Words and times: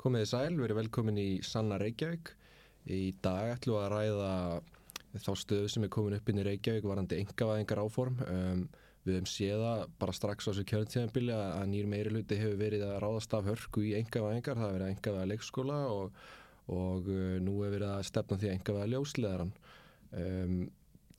Komið 0.00 0.22
þið 0.22 0.28
sæl, 0.30 0.54
verið 0.56 0.78
velkomin 0.78 1.18
í 1.20 1.30
Sanna 1.44 1.76
Reykjavík. 1.76 2.30
Í 2.88 3.00
dag 3.20 3.50
ætlum 3.52 3.74
við 3.74 3.82
að 3.82 3.90
ræða 3.92 4.28
þá 5.26 5.32
stöðu 5.36 5.66
sem 5.68 5.84
er 5.84 5.90
komin 5.92 6.16
upp 6.16 6.30
inn 6.32 6.40
í 6.40 6.44
Reykjavík 6.46 6.86
varandi 6.88 7.18
engavæðingar 7.20 7.82
áform. 7.82 8.16
Um, 8.24 8.62
við 9.04 9.18
hefum 9.18 9.28
séða 9.28 9.72
bara 10.00 10.14
strax 10.16 10.48
á 10.48 10.54
þessu 10.54 10.64
kjörntíðanbili 10.70 11.34
að 11.36 11.66
nýr 11.74 11.90
meiri 11.92 12.14
hluti 12.14 12.38
hefur 12.40 12.56
verið 12.62 12.86
að 12.86 12.96
ráðast 13.04 13.36
af 13.36 13.50
hörku 13.50 13.84
í 13.84 13.92
engavæðingar. 13.98 14.56
Það 14.56 14.64
hefur 14.64 14.78
verið 14.78 14.86
að 14.88 14.94
engavæða 14.94 15.28
leikskóla 15.34 15.78
og, 15.98 16.24
og 16.78 17.12
uh, 17.12 17.36
nú 17.44 17.58
hefur 17.58 17.76
verið 17.76 17.88
að 17.90 18.08
stefna 18.08 18.40
því 18.40 18.48
að 18.48 18.56
engavæða 18.56 18.90
ljósleðaran. 18.94 19.54
Um, 20.16 20.58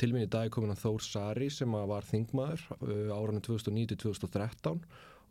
til 0.01 0.09
minn 0.15 0.25
í 0.25 0.33
dag 0.33 0.49
er 0.49 0.55
komin 0.57 0.73
að 0.73 0.81
Þór 0.87 1.05
Sari 1.05 1.53
sem 1.53 1.77
var 1.93 2.09
þingmaður 2.09 2.65
uh, 2.79 3.13
áraðinu 3.13 3.45
2009-2013 3.45 4.81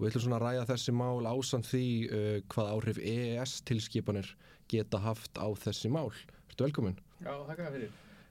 og 0.00 0.06
við 0.06 0.14
ætlum 0.14 0.22
svona 0.24 0.38
að 0.38 0.44
ræða 0.46 0.68
þessi 0.70 0.92
mál 0.96 1.26
ásand 1.28 1.66
því 1.68 1.86
uh, 2.08 2.36
hvað 2.48 2.70
áhrif 2.72 3.00
EES 3.04 3.56
tilskipanir 3.68 4.30
geta 4.72 5.00
haft 5.04 5.36
á 5.36 5.44
þessi 5.60 5.90
mál. 5.92 6.08
Ertu 6.48 6.64
velkomin? 6.64 6.96
Já, 7.20 7.34
þakka 7.50 7.72
fyrir. 7.74 7.90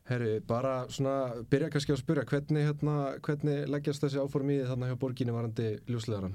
Herri, 0.09 0.31
bara 0.49 0.73
svona 0.89 1.44
byrja 1.52 1.70
kannski 1.70 1.94
að 1.94 2.02
spyrja 2.02 2.25
hvernig, 2.31 2.66
hérna, 2.66 2.95
hvernig 3.21 3.70
leggjast 3.70 4.02
þessi 4.02 4.17
áform 4.23 4.49
í 4.49 4.55
því 4.58 4.70
þarna 4.71 4.89
hjá 4.89 4.97
borginni 5.03 5.35
varandi 5.35 5.67
ljúslegaran? 5.85 6.34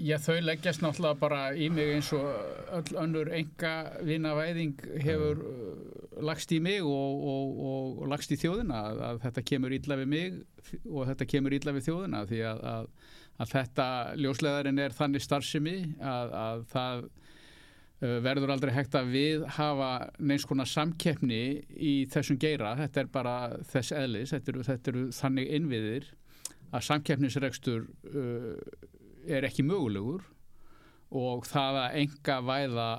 Já, 0.00 0.16
þau 0.22 0.38
leggjast 0.40 0.82
náttúrulega 0.82 1.18
bara 1.20 1.40
í 1.52 1.68
mig 1.72 1.90
eins 1.96 2.10
og 2.16 2.28
öll 2.78 2.98
önnur 3.02 3.28
enga 3.36 3.72
vinavæðing 4.06 4.78
hefur 5.04 5.40
mm. 5.42 5.82
lagst 6.24 6.52
í 6.54 6.60
mig 6.64 6.80
og, 6.80 7.24
og, 7.32 7.58
og, 7.70 8.02
og 8.02 8.12
lagst 8.12 8.32
í 8.32 8.38
þjóðina 8.40 8.84
að, 8.88 9.02
að 9.08 9.20
þetta 9.26 9.44
kemur 9.50 9.74
ítla 9.76 9.98
við 10.00 10.12
mig 10.14 10.38
og 10.88 11.10
þetta 11.10 11.28
kemur 11.34 11.56
ítla 11.56 11.74
við 11.76 11.88
þjóðina 11.90 12.22
því 12.30 12.44
að, 12.48 12.62
að, 12.72 12.88
að 13.36 13.52
þetta 13.56 13.88
ljóslegarinn 14.22 14.80
er 14.86 14.96
þannig 14.96 15.26
starfsemi 15.26 15.76
að 16.00 16.64
það 16.72 17.04
verður 18.02 18.50
aldrei 18.50 18.72
hægt 18.74 18.96
að 18.98 19.12
við 19.14 19.44
hafa 19.56 19.90
neins 20.18 20.46
konar 20.48 20.66
samkeppni 20.66 21.42
í 21.70 21.92
þessum 22.10 22.38
geira, 22.42 22.74
þetta 22.80 23.04
er 23.04 23.12
bara 23.14 23.34
þess 23.70 23.94
eðlis, 23.94 24.32
þetta 24.34 24.52
eru, 24.52 24.64
þetta 24.66 24.92
eru 24.92 25.04
þannig 25.14 25.52
innviðir 25.58 26.08
að 26.72 26.86
samkeppnisregstur 26.88 27.84
uh, 28.10 28.56
er 29.26 29.46
ekki 29.48 29.64
mögulegur 29.66 30.24
og 31.12 31.46
það 31.48 31.78
að 31.82 31.98
enga 32.02 32.38
væða 32.48 32.90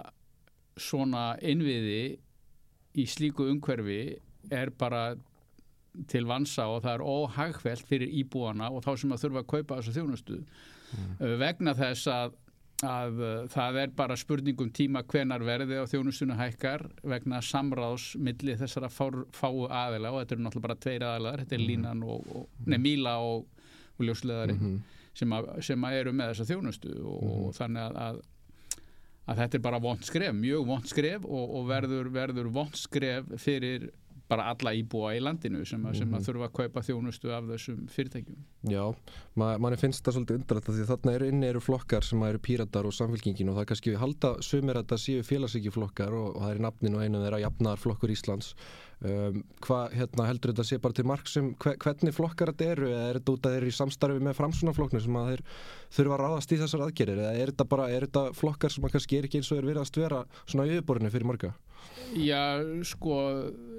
svona 0.80 1.24
innviði 1.42 2.04
í 2.98 3.06
slíku 3.10 3.48
umhverfi 3.50 4.02
er 4.54 4.72
bara 4.78 5.14
til 6.10 6.26
vansa 6.26 6.66
og 6.74 6.82
það 6.84 6.96
er 6.96 7.04
óhagfælt 7.06 7.90
fyrir 7.90 8.14
íbúana 8.22 8.70
og 8.74 8.86
þá 8.86 8.94
sem 8.98 9.14
að 9.14 9.26
þurfa 9.26 9.44
að 9.44 9.52
kaupa 9.52 9.80
þessu 9.80 9.98
þjónustu 9.98 10.40
mm. 10.40 11.36
vegna 11.42 11.76
þess 11.78 12.10
að 12.10 12.40
að 12.84 13.20
uh, 13.22 13.44
það 13.52 13.78
er 13.84 13.92
bara 13.96 14.18
spurningum 14.20 14.72
tíma 14.76 15.04
hvenar 15.08 15.44
verði 15.46 15.78
á 15.80 15.86
þjónustuna 15.88 16.38
hækkar 16.40 16.86
vegna 17.08 17.42
samráðs 17.46 18.14
milli 18.20 18.58
þessara 18.60 18.90
fáu 18.92 19.68
aðila 19.70 20.12
og 20.12 20.24
þetta 20.24 20.36
eru 20.36 20.46
náttúrulega 20.46 20.68
bara 20.68 20.80
tveir 20.86 21.06
aðilar, 21.08 21.44
þetta 21.44 21.56
er 21.56 21.62
mm 21.62 21.70
línan 21.70 22.04
og, 22.04 22.26
og 22.36 22.68
nei, 22.68 22.80
Míla 22.84 23.16
og, 23.24 23.46
og 23.98 24.06
ljósleðari 24.08 24.58
mm 24.58 24.60
-hmm. 24.60 24.82
Sem, 25.18 25.34
að, 25.36 25.50
sem 25.66 25.88
að 25.88 25.98
eru 26.02 26.14
með 26.16 26.34
þessa 26.34 26.50
þjónustu 26.52 26.94
og, 27.00 27.24
mm 27.24 27.42
og 27.44 27.58
þannig 27.58 27.98
að, 28.04 28.22
að 29.24 29.42
þetta 29.42 29.58
er 29.58 29.66
bara 29.70 29.82
vond 29.84 30.08
skref, 30.08 30.36
mjög 30.36 30.66
vond 30.68 30.88
skref 30.90 31.26
og 31.26 31.68
verður, 31.70 32.10
verður 32.14 32.50
vond 32.54 32.80
skref 32.80 33.30
fyrir 33.40 33.90
bara 34.34 34.50
alla 34.52 34.74
íbúa 34.78 35.14
í 35.18 35.22
landinu 35.24 35.64
sem, 35.66 35.82
a, 35.86 35.94
sem 35.96 36.10
að 36.10 36.20
mhm. 36.20 36.28
þurfa 36.28 36.50
að 36.50 36.56
kaupa 36.60 36.86
þjónustu 36.90 37.34
af 37.34 37.50
þessum 37.52 37.84
fyrirtækjum. 37.94 38.40
Já, 38.74 38.84
ma 39.40 39.52
manni 39.62 39.80
finnst 39.82 40.06
það 40.06 40.20
svolítið 40.20 40.40
undralegt 40.42 40.72
því 40.72 40.88
þarna 40.92 41.18
eru 41.18 41.30
inni 41.32 41.52
eru 41.52 41.64
flokkar 41.64 42.08
sem 42.08 42.26
eru 42.28 42.42
píratar 42.44 42.90
og 42.90 42.96
samfélkingin 42.98 43.52
og 43.54 43.60
það 43.60 43.70
kannski 43.74 43.98
halda 44.00 44.34
sumir 44.46 44.82
að 44.82 44.90
það 44.94 45.04
séu 45.08 45.28
félagsvíkjuflokkar 45.30 46.18
og, 46.18 46.32
og 46.34 46.48
það 46.48 46.56
er 46.56 46.66
nafnin 46.68 46.98
og 46.98 47.06
einu 47.06 47.24
þeirra 47.24 47.44
jafnarflokkur 47.48 48.16
Íslands 48.16 48.54
Um, 49.04 49.42
hvað 49.60 49.98
hérna, 49.98 50.26
heldur 50.30 50.54
þetta 50.54 50.64
að 50.64 50.68
sé 50.70 50.78
bara 50.80 50.96
til 50.96 51.04
marg 51.10 51.28
sem 51.28 51.50
hver, 51.60 51.74
hvernig 51.84 52.14
flokkar 52.16 52.54
þetta 52.54 52.68
eru 52.72 52.86
eða 52.88 53.02
er 53.10 53.18
þetta 53.18 53.34
út 53.34 53.48
að 53.50 53.56
þeir 53.56 53.60
eru 53.60 53.72
í 53.74 53.76
samstarfi 53.76 54.22
með 54.24 54.38
framsunaflokknu 54.38 55.02
sem 55.04 55.18
að 55.20 55.28
þeir 55.28 55.42
þurfa 55.98 56.16
að 56.16 56.22
ráðast 56.22 56.54
í 56.56 56.60
þessar 56.62 56.84
aðgerir 56.86 57.20
eða 57.20 57.34
er 57.34 57.52
þetta 57.52 57.66
bara, 57.74 57.90
er 57.92 58.06
þetta 58.08 58.24
flokkar 58.40 58.72
sem 58.72 58.88
að 58.88 58.94
kannski 58.96 59.20
er 59.20 59.28
ekki 59.28 59.42
eins 59.42 59.52
og 59.52 59.60
er 59.60 59.68
verið 59.68 59.82
að 59.82 59.90
stvera 59.90 60.22
svona 60.46 60.70
í 60.70 60.72
yfirborinu 60.72 61.12
fyrir 61.12 61.28
marga? 61.34 61.52
Já, 62.14 62.62
sko 62.86 63.16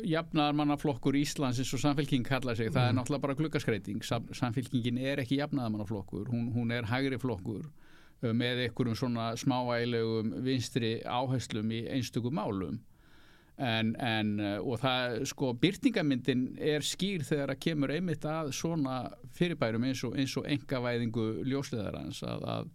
jafnaðarmannaflokkur 0.05 1.17
Íslands 1.19 1.61
eins 1.63 1.73
og 1.77 1.83
samfélking 1.83 2.25
kalla 2.27 2.55
sig, 2.59 2.73
það 2.73 2.89
er 2.89 2.93
mm. 2.93 2.99
náttúrulega 2.99 3.25
bara 3.27 3.37
glukkaskreiting 3.39 4.07
Sam, 4.07 4.27
samfélkingin 4.35 4.99
er 4.99 5.23
ekki 5.23 5.39
jafnaðarmannaflokkur 5.39 6.33
hún, 6.33 6.49
hún 6.55 6.75
er 6.75 6.89
hægri 6.91 7.21
flokkur 7.23 7.69
uh, 7.69 8.33
með 8.33 8.65
einhverjum 8.67 8.99
svona 8.99 9.29
smáægilegum 9.39 10.35
vinstri 10.45 10.97
áherslum 11.07 11.71
í 11.75 11.85
einstökum 11.95 12.35
málum 12.41 12.83
En, 13.55 13.93
en, 14.03 14.33
uh, 14.43 14.57
og 14.67 14.81
það, 14.83 15.21
sko, 15.31 15.53
byrtingamyndin 15.63 16.57
er 16.59 16.83
skýr 16.83 17.23
þegar 17.23 17.53
að 17.55 17.61
kemur 17.63 17.93
einmitt 17.95 18.25
að 18.27 18.51
svona 18.59 18.97
fyrirbærum 19.37 19.87
eins 19.87 20.03
og, 20.09 20.17
eins 20.19 20.35
og 20.41 20.49
engavæðingu 20.51 21.27
ljósleðarans 21.47 22.25
að, 22.27 22.49
að, 22.51 22.73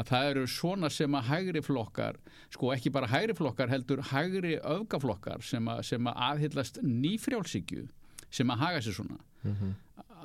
að 0.00 0.10
það 0.10 0.30
eru 0.30 0.46
svona 0.48 0.90
sem 0.92 1.16
að 1.18 1.28
hægri 1.28 1.62
flokkar, 1.64 2.18
sko 2.54 2.72
ekki 2.74 2.92
bara 2.94 3.10
hægri 3.10 3.36
flokkar 3.36 3.70
heldur 3.72 4.02
hægri 4.10 4.56
öfgaflokkar 4.58 5.44
sem 5.44 5.68
að, 5.68 5.84
sem 5.90 6.10
að 6.10 6.20
aðhyllast 6.30 6.80
nýfrjálsíkju 6.86 7.86
sem 8.30 8.52
að 8.52 8.62
haga 8.64 8.82
sér 8.84 8.96
svona 8.96 9.18
mm 9.18 9.54
-hmm. 9.54 9.72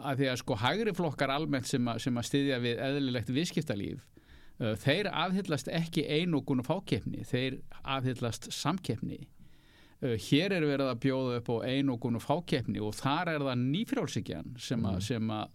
að 0.03 0.17
því 0.17 0.31
að 0.31 0.41
sko 0.43 0.59
hægri 0.63 0.95
flokkar 0.95 1.33
almennt 1.33 1.67
sem 1.67 1.87
að, 1.87 1.99
sem 1.99 2.17
að 2.17 2.27
styðja 2.29 2.59
við 2.59 2.83
eðlilegt 2.87 3.29
viðskiptalíf 3.29 4.03
uh, 4.59 4.75
þeir 4.75 5.11
aðhyllast 5.11 5.67
ekki 5.67 6.07
einokun 6.07 6.59
og 6.59 6.65
fákeppni, 6.65 7.23
þeir 7.23 7.61
aðhyllast 7.83 8.51
samkeppni 8.51 9.27
Uh, 10.03 10.17
hér 10.19 10.51
er 10.51 10.65
verið 10.67 10.89
að 10.91 11.01
bjóða 11.05 11.35
upp 11.39 11.49
á 11.55 11.57
einokun 11.71 12.17
og 12.19 12.23
fákeppni 12.23 12.81
og 12.83 12.97
þar 12.97 13.29
er 13.31 13.45
það 13.47 13.61
nýfrjálsíkjan 13.61 14.57
sem 14.59 14.81
að, 14.83 14.97
mm. 14.97 15.05
sem 15.07 15.29
að 15.31 15.45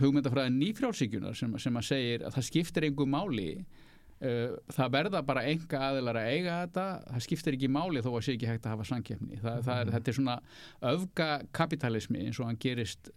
hugmyndafræði 0.00 0.54
nýfrjálsíkjunar 0.58 1.36
sem, 1.38 1.58
sem 1.62 1.80
að 1.80 1.88
segir 1.90 2.24
að 2.26 2.38
það 2.38 2.46
skiptir 2.48 2.86
einhver 2.88 3.10
máli 3.10 3.50
uh, 3.60 4.56
það 4.74 4.94
verða 4.96 5.22
bara 5.26 5.44
enga 5.50 5.82
aðilar 5.88 6.20
að 6.20 6.30
eiga 6.32 6.56
þetta, 6.64 6.86
það 7.10 7.26
skiptir 7.28 7.58
ekki 7.58 7.70
máli 7.76 8.02
þó 8.04 8.10
að 8.14 8.24
sé 8.26 8.34
ekki 8.34 8.50
hægt 8.50 8.66
að 8.66 8.74
hafa 8.76 8.88
samkeppni 8.90 9.38
það, 9.42 9.60
mm. 9.60 9.70
er, 9.76 9.92
þetta 9.94 10.12
er 10.12 10.18
svona 10.18 10.36
öfgakapitalismi 10.94 12.24
eins 12.24 12.40
og 12.40 12.50
hann 12.50 12.60
gerist 12.64 13.12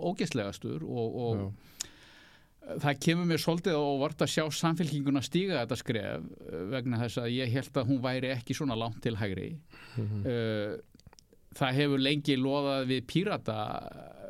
ógeðslegastur 0.00 0.86
og, 0.86 1.18
og 1.24 2.76
það 2.80 3.00
kemur 3.02 3.26
mér 3.26 3.42
svolítið 3.42 3.74
á 3.80 3.84
vart 4.00 4.22
að 4.22 4.32
sjá 4.34 4.44
samfélkinguna 4.60 5.22
stíga 5.24 5.62
þetta 5.62 5.80
skref 5.80 6.28
eh, 6.46 6.62
vegna 6.70 7.00
þess 7.02 7.22
að 7.24 7.34
ég 7.34 7.52
held 7.56 7.80
að 7.80 7.90
hún 7.90 8.04
væri 8.04 8.30
ekki 8.36 8.56
svona 8.56 8.78
langt 8.78 9.02
til 9.02 9.16
hægri 9.18 9.50
mm 9.96 10.06
-hmm. 10.06 10.78
það 11.58 11.76
hefur 11.80 12.04
lengi 12.06 12.36
loðað 12.38 12.86
við 12.92 13.06
pírata 13.10 13.58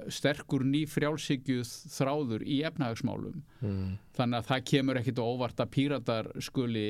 sterkur 0.09 0.65
ný 0.67 0.85
frjálsíkjuð 0.91 1.73
þráður 1.97 2.45
í 2.47 2.61
efnahagsmálum. 2.69 3.43
Mm. 3.61 3.99
þannig 4.17 4.39
að 4.39 4.49
það 4.51 4.67
kemur 4.73 5.01
ekkit 5.01 5.21
á 5.21 5.25
óvart 5.25 5.61
að 5.61 5.73
píratar 5.77 6.31
skuli 6.41 6.87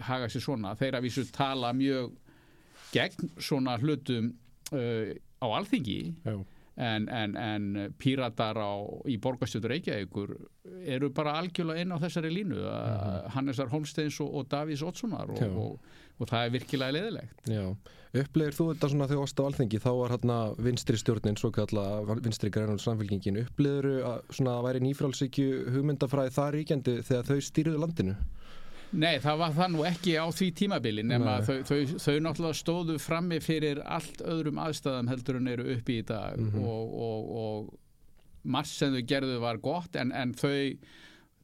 haga 0.00 0.30
sér 0.32 0.44
svona, 0.44 0.76
þeir 0.78 0.96
að 0.96 1.04
vísu 1.04 1.26
tala 1.34 1.74
mjög 1.76 2.14
gegn 2.94 3.34
svona 3.36 3.76
hlutum 3.82 4.32
uh, 4.72 5.12
á 5.12 5.46
alþingi. 5.46 6.00
Já 6.24 6.40
en, 6.76 7.08
en, 7.08 7.36
en 7.36 7.94
píratar 7.98 8.56
á, 8.56 8.72
í 9.10 9.16
borgastjóður 9.20 9.74
Reykjavíkur 9.74 10.34
eru 10.86 11.10
bara 11.14 11.36
algjörlega 11.40 11.84
inn 11.84 11.94
á 11.94 11.98
þessari 12.02 12.30
línu 12.32 12.58
uh 12.60 12.68
-huh. 12.70 13.30
Hannesar 13.34 13.68
Holmsteins 13.68 14.20
og, 14.20 14.34
og 14.34 14.48
Davís 14.48 14.82
Ottssonar 14.82 15.30
og, 15.30 15.42
og, 15.42 15.80
og 16.18 16.28
það 16.28 16.44
er 16.44 16.50
virkilega 16.50 16.96
leðilegt 16.96 17.50
Já, 17.50 17.76
upplegir 18.22 18.54
þú 18.54 18.68
þetta 18.72 18.88
svona 18.88 19.08
þegar 19.08 19.22
ást 19.22 19.40
á 19.40 19.46
alþengi 19.46 19.78
þá 19.78 19.92
var 19.98 20.10
hérna 20.10 20.38
vinstri 20.58 20.96
stjórnin 20.96 21.36
svo 21.36 21.50
kalla 21.50 21.86
vinstri 22.22 22.50
grænum 22.50 22.78
samfélkingin 22.78 23.42
upplegir 23.44 24.04
að 24.04 24.20
svona 24.30 24.58
að 24.58 24.64
væri 24.66 24.84
nýfrálsíkju 24.86 25.48
hugmyndafræði 25.74 26.30
það 26.30 26.54
ríkjandi 26.54 27.02
þegar 27.02 27.24
þau 27.24 27.40
stýruðu 27.40 27.78
landinu 27.80 28.16
Nei, 28.92 29.20
það 29.22 29.36
var 29.38 29.52
það 29.54 29.68
nú 29.74 29.84
ekki 29.86 30.16
á 30.18 30.26
því 30.34 30.48
tímabili 30.58 31.04
nema 31.06 31.36
þau, 31.46 31.60
þau, 31.68 31.78
þau 31.94 32.16
náttúrulega 32.24 32.58
stóðu 32.58 32.96
frammi 33.02 33.38
fyrir 33.42 33.82
allt 33.86 34.22
öðrum 34.26 34.58
aðstæðum 34.64 35.12
heldur 35.12 35.38
en 35.38 35.52
eru 35.52 35.68
uppi 35.76 36.00
í 36.00 36.06
dag 36.06 36.40
mm 36.40 36.50
-hmm. 36.50 36.66
og, 36.66 36.96
og, 37.06 37.30
og 37.44 37.78
margt 38.42 38.72
sem 38.72 38.94
þau 38.94 39.06
gerðu 39.06 39.38
var 39.40 39.62
gott 39.62 39.96
en, 39.96 40.12
en 40.12 40.34
þau 40.34 40.74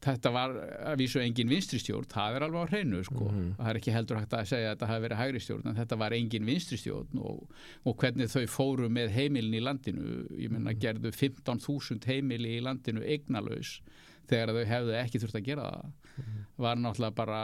þetta 0.04 0.32
var 0.34 0.54
að 0.90 1.00
vísu 1.00 1.20
engin 1.22 1.50
vinstristjórn 1.50 2.08
það 2.10 2.36
er 2.36 2.44
alveg 2.46 2.66
á 2.66 2.70
hreinu 2.72 3.02
sko 3.04 3.24
mm 3.24 3.36
-hmm. 3.36 3.52
það 3.58 3.70
er 3.70 3.78
ekki 3.80 3.94
heldur 3.94 4.18
hægt 4.20 4.34
að 4.34 4.48
segja 4.50 4.70
að 4.70 4.74
þetta 4.74 4.90
hafi 4.90 5.04
verið 5.06 5.20
hægri 5.22 5.40
stjórn 5.40 5.68
en 5.68 5.78
þetta 5.80 5.96
var 6.02 6.12
engin 6.12 6.46
vinstristjórn 6.46 7.18
og, 7.18 7.54
og 7.84 7.96
hvernig 7.96 8.28
þau 8.30 8.46
fóru 8.46 8.88
með 8.88 9.14
heimilin 9.16 9.54
í 9.54 9.62
landinu 9.62 10.26
ég 10.36 10.50
menna 10.50 10.72
mhm. 10.72 10.80
gerðu 10.80 11.10
15.000 11.10 12.06
heimili 12.06 12.58
í 12.58 12.62
landinu 12.62 13.02
eignalös 13.02 13.80
þegar 14.30 14.54
þau 14.54 14.64
hefðu 14.72 14.96
ekki 15.00 15.20
þurft 15.22 15.38
að 15.40 15.48
gera 15.48 15.66
það 15.70 15.90
-hmm. 16.16 16.44
var 16.66 16.80
náttúrulega 16.80 17.16
bara 17.16 17.40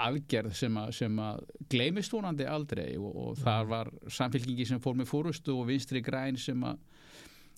aðgerð 0.00 0.54
sem 0.56 0.76
að, 0.80 0.92
sem 0.96 1.18
að 1.18 1.44
gleimist 1.72 2.12
vonandi 2.12 2.46
aldrei 2.46 2.96
og, 2.96 3.10
og 3.10 3.30
-hmm. 3.34 3.44
þar 3.44 3.70
var 3.74 3.92
samfélkingi 4.08 4.66
sem 4.66 4.80
fór 4.80 4.96
með 4.96 5.10
fórustu 5.12 5.56
og 5.56 5.68
vinstri 5.68 6.00
græn 6.00 6.36
sem 6.36 6.64
að, 6.64 6.78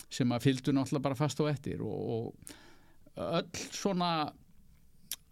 sem 0.09 0.31
að 0.31 0.43
fylgdu 0.49 0.71
náttúrulega 0.71 1.07
bara 1.09 1.15
fast 1.15 1.39
á 1.39 1.43
ettir 1.51 1.81
og, 1.81 2.09
og 2.09 2.35
öll 3.15 3.67
svona 3.71 4.33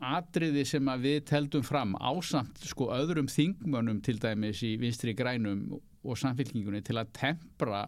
atriði 0.02 0.66
sem 0.66 0.88
að 0.90 1.06
við 1.06 1.20
teldum 1.30 1.64
fram 1.64 1.94
ásamt 2.02 2.64
sko 2.66 2.90
öðrum 2.94 3.30
þingmönnum 3.30 4.02
til 4.02 4.18
dæmis 4.22 4.64
í 4.66 4.76
vinstri 4.82 5.14
grænum 5.14 5.80
og 6.02 6.18
samfélkingunni 6.18 6.82
til 6.82 6.98
að 6.98 7.12
tempra 7.14 7.86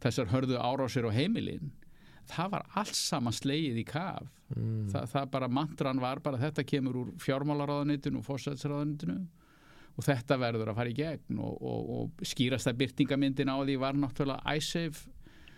þessar 0.00 0.30
hörðu 0.32 0.56
árásir 0.56 1.04
á 1.04 1.12
heimilin 1.12 1.72
það 2.30 2.50
var 2.54 2.66
alls 2.80 3.02
saman 3.10 3.36
slegið 3.36 3.80
í 3.82 3.84
kaf 3.88 4.26
mm. 4.54 4.90
Þa, 4.92 5.04
það 5.12 5.30
bara 5.36 5.48
mantran 5.60 6.02
var 6.02 6.22
bara 6.24 6.40
þetta 6.40 6.64
kemur 6.68 6.98
úr 7.02 7.14
fjármálaráðanitinu 7.22 8.20
og 8.20 8.28
fórsætsráðanitinu 8.28 9.18
og 9.92 10.06
þetta 10.06 10.38
verður 10.40 10.72
að 10.72 10.78
fara 10.80 10.92
í 10.92 10.96
gegn 10.96 11.40
og, 11.42 11.56
og, 11.58 11.90
og 11.96 12.26
skýrast 12.26 12.70
að 12.70 12.78
byrtingamindin 12.82 13.52
á 13.52 13.56
því 13.60 13.76
var 13.82 13.98
náttúrulega 13.98 14.56
æsef 14.56 15.04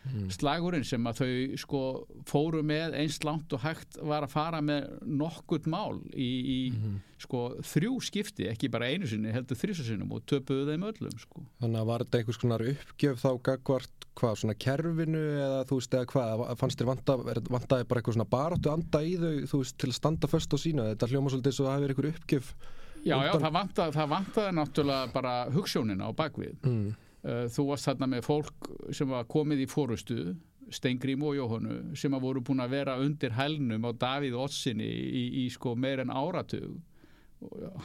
mm. 0.05 0.29
slagurinn 0.35 0.87
sem 0.87 1.09
að 1.09 1.23
þau 1.23 1.59
sko 1.61 1.83
fóru 2.29 2.63
með 2.67 2.97
einst 3.01 3.25
langt 3.27 3.53
og 3.57 3.65
hægt 3.65 3.99
var 4.03 4.27
að 4.27 4.35
fara 4.35 4.61
með 4.65 4.91
nokkurt 5.07 5.69
mál 5.71 6.01
í, 6.13 6.29
í 6.29 6.59
mm. 6.73 7.01
sko 7.25 7.43
þrjú 7.65 7.99
skipti, 8.05 8.49
ekki 8.51 8.71
bara 8.73 8.91
einu 8.93 9.09
sinni 9.11 9.33
heldur 9.35 9.59
þrjusasinum 9.61 10.13
og 10.15 10.25
töpuðu 10.31 10.69
þeim 10.71 10.87
öllum 10.91 11.19
sko. 11.21 11.45
Þannig 11.63 11.83
að 11.83 11.91
var 11.91 12.05
þetta 12.07 12.21
einhvers 12.21 12.43
konar 12.45 12.67
uppgjöf 12.75 13.25
þá 13.25 13.31
gagvart 13.51 14.09
hvað 14.15 14.39
svona 14.43 14.55
kerfinu 14.67 15.25
eða 15.43 15.65
þú 15.69 15.81
veist 15.81 15.99
eða 15.99 16.11
hvað, 16.13 16.47
fannst 16.61 16.81
þér 16.81 16.91
vanta, 16.93 17.19
vantaði 17.51 17.89
bara 17.91 18.01
eitthvað 18.01 18.19
svona 18.19 18.31
baráttu 18.31 18.71
anda 18.71 19.03
í 19.03 19.17
þau 19.19 19.51
þú 19.51 19.61
veist 19.65 19.79
til 19.83 19.91
að 19.91 19.99
standa 19.99 20.31
först 20.31 20.55
á 20.55 20.59
sína, 20.61 20.89
þetta 20.93 21.11
hljóma 21.11 21.33
svolítið 21.33 21.57
svo 21.57 21.67
að 21.67 21.73
það 21.73 21.87
hefur 21.89 21.95
eitthvað 21.95 22.15
uppgjöf 22.15 22.57
Já, 23.05 23.19
já, 23.21 23.35
það 23.37 23.53
vantaði, 23.53 23.93
það 23.99 24.13
vantaði 24.15 24.53
náttúrulega 24.57 25.09
bara 25.13 25.33
hugssjónina 25.53 26.09
á 26.09 26.11
bakvið 26.17 26.55
mm. 26.65 26.87
Eh, 27.25 27.47
þú 27.49 27.71
varst 27.71 27.89
þarna 27.89 28.09
með 28.13 28.27
fólk 28.27 28.67
sem 28.93 29.09
var 29.09 29.25
komið 29.31 29.63
í 29.65 29.71
fórustu 29.71 30.35
Stengrím 30.73 31.23
og 31.25 31.39
Jóhannu 31.39 31.97
sem 31.97 32.13
að 32.13 32.27
voru 32.27 32.43
búin 32.45 32.61
að 32.61 32.75
vera 32.75 32.99
undir 33.01 33.33
hælnum 33.33 33.87
á 33.89 33.91
Davíð 33.97 34.37
Otsinni 34.45 34.89
í, 34.89 35.23
í 35.41 35.45
sko 35.53 35.73
meir 35.73 36.03
en 36.05 36.13
áratug 36.13 36.77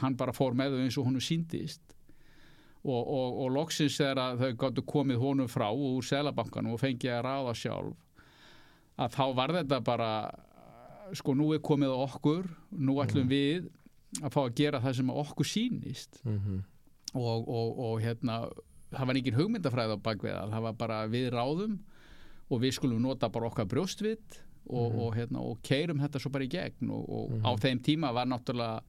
hann 0.02 0.18
bara 0.20 0.36
fór 0.36 0.56
með 0.56 0.76
þau 0.76 0.84
eins 0.84 1.00
og 1.00 1.08
honu 1.08 1.24
síndist 1.24 1.96
og, 2.84 3.00
og, 3.00 3.40
og 3.46 3.50
loksins 3.56 3.96
er 4.04 4.20
að 4.20 4.44
þau 4.44 4.52
gáttu 4.60 4.84
komið 4.92 5.24
honum 5.24 5.48
frá 5.48 5.70
úr 5.72 6.04
selabankan 6.04 6.68
og 6.68 6.80
fengið 6.84 7.16
að 7.16 7.26
ráða 7.30 7.58
sjálf 7.64 8.24
að 9.00 9.16
þá 9.16 9.24
var 9.40 9.58
þetta 9.60 9.82
bara 9.88 10.14
sko 11.16 11.32
nú 11.36 11.52
er 11.56 11.64
komið 11.64 11.96
okkur 11.96 12.48
nú 12.76 13.00
ætlum 13.00 13.24
mm. 13.24 13.32
við 13.32 13.70
að 14.20 14.34
fá 14.36 14.42
að 14.44 14.56
gera 14.60 14.84
það 14.84 15.00
sem 15.00 15.20
okkur 15.22 15.48
sínist 15.48 16.20
mm 16.26 16.40
-hmm. 16.40 16.64
og, 17.14 17.48
og 17.48 18.02
hérna 18.04 18.44
það 18.90 19.06
var 19.06 19.20
engin 19.20 19.38
hugmyndafræð 19.38 19.96
á 19.96 19.98
bakveða 20.04 20.46
það 20.50 20.66
var 20.68 20.78
bara 20.84 21.00
við 21.10 21.30
ráðum 21.34 21.78
og 22.50 22.62
við 22.62 22.76
skulum 22.76 23.02
nota 23.02 23.30
bara 23.30 23.50
okkar 23.50 23.68
brjóstvit 23.70 24.40
og, 24.66 24.92
mm 24.92 24.96
-hmm. 24.96 25.02
og, 25.02 25.14
hérna, 25.16 25.38
og 25.40 25.58
keirum 25.62 26.00
þetta 26.00 26.18
svo 26.18 26.30
bara 26.30 26.44
í 26.44 26.50
gegn 26.50 26.90
og, 26.90 27.04
og 27.08 27.30
mm 27.30 27.36
-hmm. 27.36 27.46
á 27.46 27.50
þeim 27.58 27.78
tíma 27.82 28.12
var 28.12 28.26
náttúrulega 28.26 28.82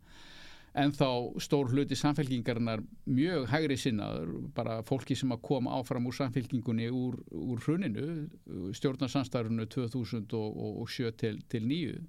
ennþá 0.74 1.40
stór 1.40 1.70
hluti 1.70 1.96
samfélkingarinnar 1.96 2.84
mjög 3.06 3.48
hægri 3.52 3.78
sinnaður 3.78 4.52
bara 4.56 4.82
fólki 4.84 5.16
sem 5.16 5.32
að 5.32 5.42
koma 5.42 5.72
áfram 5.72 6.08
úr 6.08 6.16
samfélkingunni 6.16 6.88
úr, 6.90 7.20
úr 7.32 7.60
hruninu 7.60 8.30
stjórnarsanstærunu 8.74 9.66
2007 9.66 11.12
til, 11.18 11.42
til 11.50 11.64
nýju 11.68 12.00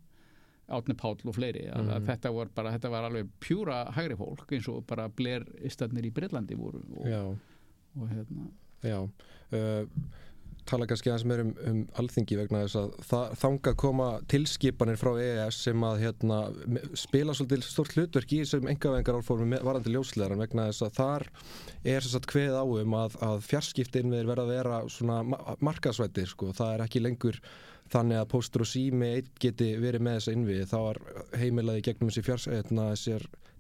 Átni 0.69 0.95
Páll 0.95 1.27
og 1.27 1.35
fleiri 1.35 1.67
mm 1.67 1.89
-hmm. 1.89 2.07
þetta, 2.07 2.31
var 2.33 2.49
bara, 2.55 2.73
þetta 2.73 2.91
var 2.91 3.05
alveg 3.05 3.29
pjúra 3.41 3.93
hægri 3.93 4.17
fólk 4.17 4.53
eins 4.53 4.69
og 4.69 4.87
bara 4.87 5.09
bler 5.09 5.45
istadnir 5.63 6.05
í 6.05 6.13
Breitlandi 6.13 6.55
voru 6.55 6.83
og 6.97 7.07
og 7.99 8.11
hérna. 8.11 8.51
Já, 8.83 8.99
uh, 9.03 9.85
tala 10.69 10.87
kannski 10.87 11.11
aðeins 11.11 11.27
meir 11.27 11.43
um, 11.43 11.51
um 11.69 11.81
alþingi 11.99 12.39
vegna 12.39 12.63
þess 12.65 12.79
að 12.79 12.93
það, 13.09 13.35
þanga 13.41 13.73
koma 13.83 14.07
tilskipanir 14.31 15.01
frá 15.01 15.11
EES 15.23 15.59
sem 15.67 15.85
að 15.87 16.05
hérna, 16.05 16.39
spila 16.99 17.35
svolítið 17.37 17.67
stort 17.67 17.97
hlutverk 17.97 18.35
í 18.35 18.41
þessum 18.43 18.71
engavengar 18.71 19.19
álformi 19.19 19.59
varandi 19.67 19.93
ljóslegaran 19.95 20.43
vegna 20.43 20.69
þess 20.71 20.87
að 20.87 20.97
þar 21.01 21.27
er 21.83 22.07
þess 22.07 22.19
að 22.19 22.31
hveð 22.33 22.57
áum 22.63 22.97
að, 23.01 23.19
að 23.29 23.45
fjarskiptin 23.49 24.15
við 24.15 24.27
verða 24.31 24.47
að 24.47 24.55
vera 24.57 24.81
svona 24.97 25.21
markasvættir 25.63 26.31
sko, 26.31 26.53
það 26.57 26.75
er 26.77 26.87
ekki 26.87 27.03
lengur 27.03 27.43
þannig 27.93 28.23
að 28.23 28.31
póstur 28.33 28.65
og 28.65 28.71
sími 28.71 29.13
geti 29.43 29.75
verið 29.83 30.07
með 30.07 30.19
þessa 30.19 30.37
innvið, 30.37 30.67
þá 30.71 30.79
er 30.81 31.01
heimilaði 31.43 31.87
gegnum 31.89 32.11
þessi 32.13 32.25
fjars, 32.25 32.49
hérna, 32.49 32.91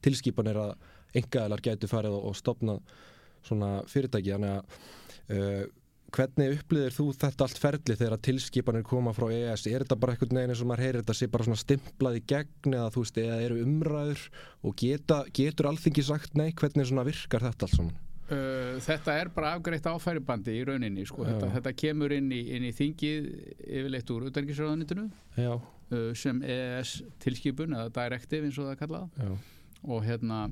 tilskipanir 0.03 0.61
að 0.63 0.77
engaðilar 1.19 1.63
geti 1.65 1.91
farið 1.91 2.17
og, 2.17 2.31
og 2.31 2.39
stopnað 2.39 2.81
svona 3.47 3.71
fyrirtæki 3.91 4.35
þannig 4.35 4.59
að 4.59 4.91
uh, 5.37 5.63
hvernig 6.13 6.59
upplýðir 6.59 6.93
þú 6.93 7.07
þetta 7.17 7.47
allt 7.47 7.59
ferli 7.63 7.95
þegar 7.97 8.21
tilskipanir 8.27 8.85
koma 8.85 9.15
frá 9.17 9.31
ES 9.33 9.65
er 9.71 9.85
þetta 9.85 9.97
bara 9.97 10.13
eitthvað 10.15 10.35
neginn 10.37 10.53
eins 10.53 10.61
og 10.61 10.69
maður 10.69 10.85
heyrir 10.85 11.01
þetta 11.01 11.17
sé 11.17 11.29
bara 11.33 11.47
svona 11.47 11.61
stimplað 11.63 12.19
í 12.19 12.23
gegn 12.35 12.77
eða 12.77 12.91
þú 12.93 13.05
veist 13.07 13.21
eða 13.23 13.39
eru 13.47 13.61
umræður 13.65 14.25
og 14.69 14.75
geta, 14.83 15.23
getur 15.33 15.71
alþingi 15.71 16.05
sagt 16.05 16.37
nei? 16.37 16.51
Hvernig 16.53 16.91
svona 16.91 17.07
virkar 17.09 17.47
þetta 17.47 17.69
allt 17.69 17.79
saman? 17.79 18.01
Uh, 18.33 18.77
Þetta 18.81 19.15
er 19.21 19.29
bara 19.35 19.55
afgreitt 19.57 19.89
áfæribandi 19.89 20.55
í 20.57 20.63
rauninni 20.65 21.03
sko. 21.09 21.25
þetta, 21.27 21.49
þetta 21.57 21.73
kemur 21.83 22.13
inn 22.17 22.31
í, 22.33 22.39
inn 22.57 22.65
í 22.65 22.71
þingið 22.77 23.27
yfirleitt 23.67 24.13
úr 24.15 24.29
utanriksraðanitinu 24.31 25.09
uh, 25.43 26.13
sem 26.17 26.39
ES 26.45 26.95
tilskipun 27.21 27.75
eða 27.77 27.91
directive 27.99 28.49
eins 28.49 28.61
og 28.63 28.71
það 28.71 28.79
kallað. 28.85 29.27
Og 29.83 30.05
hérna 30.07 30.45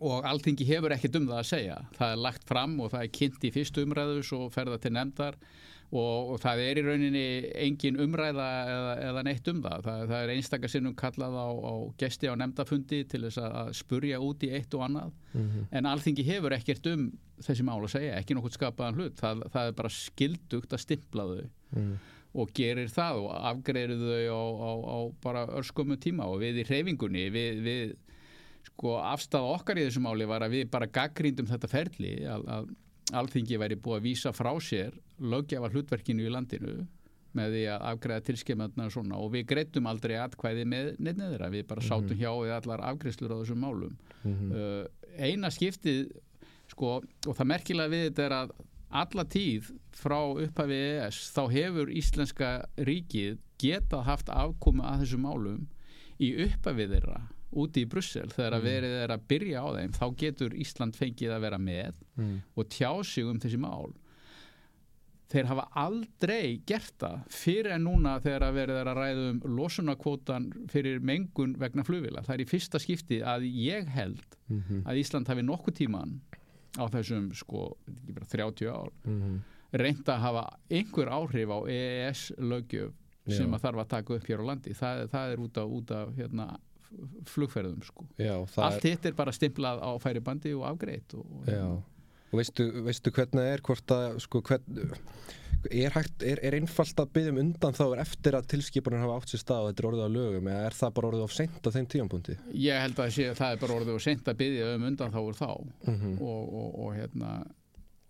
og 0.00 0.26
alltingi 0.28 0.66
hefur 0.68 0.94
ekkert 0.94 1.16
um 1.20 1.30
það 1.30 1.40
að 1.40 1.48
segja. 1.52 1.78
Það 1.96 2.12
er 2.12 2.22
lagt 2.26 2.44
fram 2.48 2.76
og 2.82 2.92
það 2.92 3.06
er 3.06 3.16
kynnt 3.20 3.48
í 3.48 3.54
fyrstu 3.54 3.86
umræðu 3.86 4.22
svo 4.26 4.48
ferða 4.54 4.78
til 4.82 4.94
nefndar. 4.96 5.38
Og, 5.88 6.34
og 6.34 6.40
það 6.42 6.60
er 6.66 6.78
í 6.78 6.82
rauninni 6.84 7.28
engin 7.64 7.96
umræða 8.04 8.48
eða, 8.68 8.90
eða 9.06 9.22
neitt 9.24 9.46
um 9.48 9.62
það. 9.64 9.86
Það, 9.86 10.02
það 10.10 10.24
er 10.24 10.32
einstakar 10.34 10.72
sinnum 10.72 10.96
kallað 10.98 11.38
á, 11.40 11.48
á 11.48 11.72
gesti 12.02 12.28
á 12.28 12.34
nefndafundi 12.36 12.98
til 13.08 13.22
þess 13.24 13.40
að 13.40 13.70
spurja 13.78 14.18
út 14.20 14.44
í 14.44 14.50
eitt 14.58 14.76
og 14.76 14.84
annað. 14.84 15.14
Mm 15.32 15.46
-hmm. 15.46 15.64
en 15.70 15.88
alltingi 15.88 16.26
hefur 16.28 16.52
ekkert 16.52 16.90
um 16.92 17.08
þessi 17.40 17.64
mál 17.64 17.80
að 17.80 17.94
segja, 17.94 18.18
ekki 18.20 18.36
nokkur 18.36 18.52
skapaðan 18.52 19.00
hlut. 19.00 19.16
Það, 19.16 19.42
það 19.54 19.70
er 19.70 19.78
bara 19.80 19.94
skildugt 19.96 20.72
að 20.72 20.84
stimpla 20.84 21.28
þau. 21.32 21.48
Mm. 21.76 21.98
og 22.38 22.52
gerir 22.54 22.88
það 22.88 23.16
og 23.24 23.30
afgreður 23.48 23.98
þau 24.04 24.28
á, 24.28 24.44
á, 24.68 24.72
á 24.84 24.98
bara 25.24 25.46
örskömmu 25.46 25.96
tíma. 25.96 26.28
Og 26.28 26.40
við 26.44 26.60
í 26.60 26.66
hreyfingunni 26.68 27.30
við, 27.32 27.62
við 27.64 27.96
sko 28.68 28.98
afstæða 29.00 29.56
okkar 29.56 29.80
í 29.80 29.86
þessu 29.88 30.02
máli 30.04 30.28
var 30.28 30.44
að 30.46 30.58
við 30.58 30.70
bara 30.72 30.90
gaggrindum 30.98 31.48
þetta 31.50 31.70
ferli 31.70 32.14
að, 32.28 32.46
að 32.46 32.70
alþingi 33.18 33.58
væri 33.60 33.80
búið 33.80 33.98
að 33.98 34.06
vísa 34.06 34.32
frá 34.36 34.52
sér 34.60 34.94
lögjafa 35.18 35.72
hlutverkinu 35.72 36.26
í 36.26 36.32
landinu 36.32 36.76
með 37.36 37.54
því 37.54 37.64
að 37.72 37.84
afgreða 37.90 38.24
tilskemöndna 38.28 38.86
og 38.88 38.94
svona 38.94 39.18
og 39.20 39.32
við 39.34 39.44
greitum 39.50 39.88
aldrei 39.90 40.16
atkvæði 40.18 40.64
með 40.68 40.94
nefniðra, 40.96 41.50
við 41.52 41.66
bara 41.68 41.84
sátum 41.84 42.14
mhm. 42.14 42.22
hjá 42.22 42.30
við 42.32 42.54
allar 42.56 42.84
afgreðslur 42.88 43.34
á 43.36 43.40
þessum 43.42 43.62
málum 43.62 43.92
mm 44.22 44.34
-hmm. 44.34 44.50
uh, 44.56 44.84
eina 45.18 45.50
skiptið 45.52 46.08
sko 46.68 46.98
og 47.00 47.36
það 47.36 47.50
merkilega 47.52 47.92
við 47.92 48.04
þetta 48.08 48.24
er 48.24 48.36
að 48.38 48.54
alla 48.88 49.24
tíð 49.24 49.72
frá 49.92 50.18
upphafi 50.44 50.78
ES 50.78 51.32
þá 51.34 51.42
hefur 51.52 51.90
Íslenska 51.92 52.50
ríkið 52.76 53.38
getað 53.60 54.06
haft 54.06 54.30
afkomi 54.32 54.84
að 54.84 55.04
þessum 55.04 55.26
málum 55.26 55.66
í 56.18 56.32
upphafi 56.46 56.88
þeirra 56.88 57.20
úti 57.50 57.84
í 57.84 57.88
Brussel 57.88 58.28
þegar 58.32 58.58
að 58.58 58.60
mm. 58.60 58.68
verið 58.68 58.96
er 59.02 59.14
að 59.14 59.24
byrja 59.30 59.62
á 59.64 59.68
þeim 59.78 59.94
þá 59.96 60.04
getur 60.20 60.58
Ísland 60.64 60.98
fengið 60.98 61.32
að 61.32 61.44
vera 61.46 61.60
með 61.62 62.02
mm. 62.18 62.36
og 62.54 62.68
tjá 62.74 62.90
sig 63.06 63.28
um 63.28 63.40
þessi 63.40 63.60
mál 63.62 63.94
þeir 65.28 65.48
hafa 65.50 65.64
aldrei 65.76 66.60
gert 66.68 66.94
það 67.00 67.18
fyrir 67.32 67.74
en 67.74 67.84
núna 67.84 68.14
þegar 68.24 68.46
að 68.46 68.58
verið 68.58 68.80
er 68.80 68.90
að 68.92 69.00
ræða 69.00 69.26
um 69.32 69.40
losunarkvotan 69.58 70.48
fyrir 70.72 71.02
mengun 71.04 71.56
vegna 71.60 71.84
flugvila 71.84 72.24
það 72.24 72.34
er 72.36 72.44
í 72.44 72.48
fyrsta 72.48 72.80
skipti 72.80 73.20
að 73.20 73.44
ég 73.48 73.88
held 73.92 74.24
mm 74.48 74.62
-hmm. 74.62 74.86
að 74.88 75.02
Ísland 75.02 75.28
hafi 75.28 75.44
nokkuð 75.44 75.78
tíman 75.82 76.20
á 76.80 76.84
þessum 76.92 77.32
sko 77.34 77.76
30 78.32 78.68
ár 78.68 78.92
mm 79.04 79.20
-hmm. 79.20 79.38
reynda 79.72 80.16
að 80.16 80.24
hafa 80.24 80.44
einhver 80.70 81.08
áhrif 81.08 81.48
á 81.48 81.58
EES 81.68 82.32
lögjöf 82.38 82.92
sem 83.28 83.54
að 83.54 83.64
þarf 83.64 83.82
að 83.82 83.88
taka 83.88 84.14
upp 84.14 84.28
hér 84.28 84.40
á 84.40 84.48
landi 84.48 84.74
það, 84.76 85.02
það 85.12 85.32
er 85.32 85.42
út 85.44 85.60
af, 85.60 85.66
út 85.78 85.90
af 85.90 86.14
hérna, 86.16 86.46
flugferðum 87.28 87.82
sko. 87.84 88.06
Já, 88.20 88.34
allt 88.38 88.84
er... 88.84 88.90
hitt 88.90 89.08
er 89.08 89.16
bara 89.18 89.34
stimplað 89.34 89.82
á 89.84 89.90
færibandi 90.02 90.54
og 90.56 90.64
afgreitt 90.70 91.14
og, 91.18 91.26
og, 91.42 91.74
og 92.30 92.40
veistu, 92.40 92.68
veistu 92.86 93.12
hvernig 93.14 93.52
er 93.54 93.62
hvort 93.64 93.94
að 93.94 94.18
sko, 94.24 94.40
hvern, 94.48 94.80
er, 95.66 95.92
hægt, 95.94 96.22
er, 96.22 96.40
er 96.46 96.56
einfalt 96.58 97.02
að 97.02 97.12
byggja 97.16 97.34
um 97.34 97.40
undan 97.42 97.76
þá 97.76 97.84
eftir 98.00 98.38
að 98.38 98.48
tilskipunum 98.54 99.02
hafa 99.02 99.20
átt 99.20 99.34
sér 99.34 99.42
stað 99.42 99.62
og 99.62 99.70
þetta 99.70 99.84
er 99.84 99.90
orðið 99.90 100.08
á 100.08 100.16
lögum 100.16 100.50
eða 100.52 100.66
er 100.70 100.78
það 100.80 100.96
bara 100.98 101.10
orðið 101.12 101.28
á 101.28 101.30
sent 101.38 101.68
á 101.68 101.70
þeim 101.76 101.88
tíampunkti? 101.94 102.36
Ég 102.64 102.82
held 102.86 103.04
að 103.04 103.14
sé, 103.18 103.30
það 103.38 103.54
er 103.54 103.62
bara 103.64 103.78
orðið 103.78 103.98
á 103.98 104.00
sent 104.08 104.32
að 104.32 104.42
byggja 104.42 104.74
um 104.74 104.90
undan 104.90 105.14
þá 105.14 105.20
og 105.22 105.38
þá 105.38 105.50
mm 105.52 105.96
-hmm. 105.96 106.20
og, 106.20 106.76
og 106.84 106.92
hérna 106.96 107.32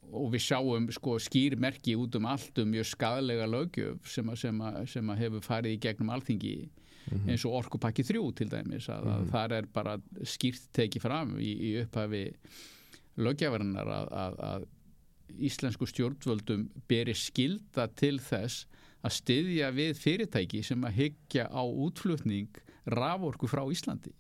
og 0.08 0.32
við 0.32 0.44
sjáum 0.47 0.88
sko 0.92 1.18
skýrmerki 1.20 1.97
út 2.00 2.16
um 2.16 2.28
allt 2.28 2.58
um 2.62 2.70
mjög 2.73 2.87
skadlega 2.94 3.47
lögjöf 3.47 4.08
sem 4.08 4.30
að 5.11 5.18
hefur 5.20 5.44
farið 5.44 5.76
í 5.76 5.80
gegnum 5.82 6.12
alþingi 6.14 6.68
mm 7.11 7.19
-hmm. 7.19 7.31
eins 7.31 7.45
og 7.45 7.52
orkupakki 7.61 8.02
þrjú 8.02 8.33
til 8.35 8.50
dæmis 8.50 8.88
að, 8.88 9.05
mm 9.05 9.09
-hmm. 9.09 9.14
að 9.14 9.21
mhm. 9.21 9.31
þar 9.31 9.52
er 9.52 9.67
bara 9.73 10.00
skýrt 10.23 10.69
tekið 10.73 11.02
fram 11.02 11.38
í, 11.38 11.52
í 11.69 11.71
upphafi 11.83 12.25
lögjafarinnar 13.17 13.88
að, 13.88 14.12
að, 14.12 14.35
að 14.40 14.67
íslensku 15.38 15.87
stjórnvöldum 15.87 16.69
beri 16.88 17.14
skilda 17.14 17.87
til 17.87 18.19
þess 18.21 18.67
að 19.05 19.14
styðja 19.14 19.71
við 19.75 19.99
fyrirtæki 20.00 20.62
sem 20.62 20.85
að 20.85 20.97
hyggja 21.02 21.47
á 21.50 21.62
útflutning 21.62 22.49
raforku 22.87 23.47
frá 23.50 23.62
Íslandi 23.71 24.12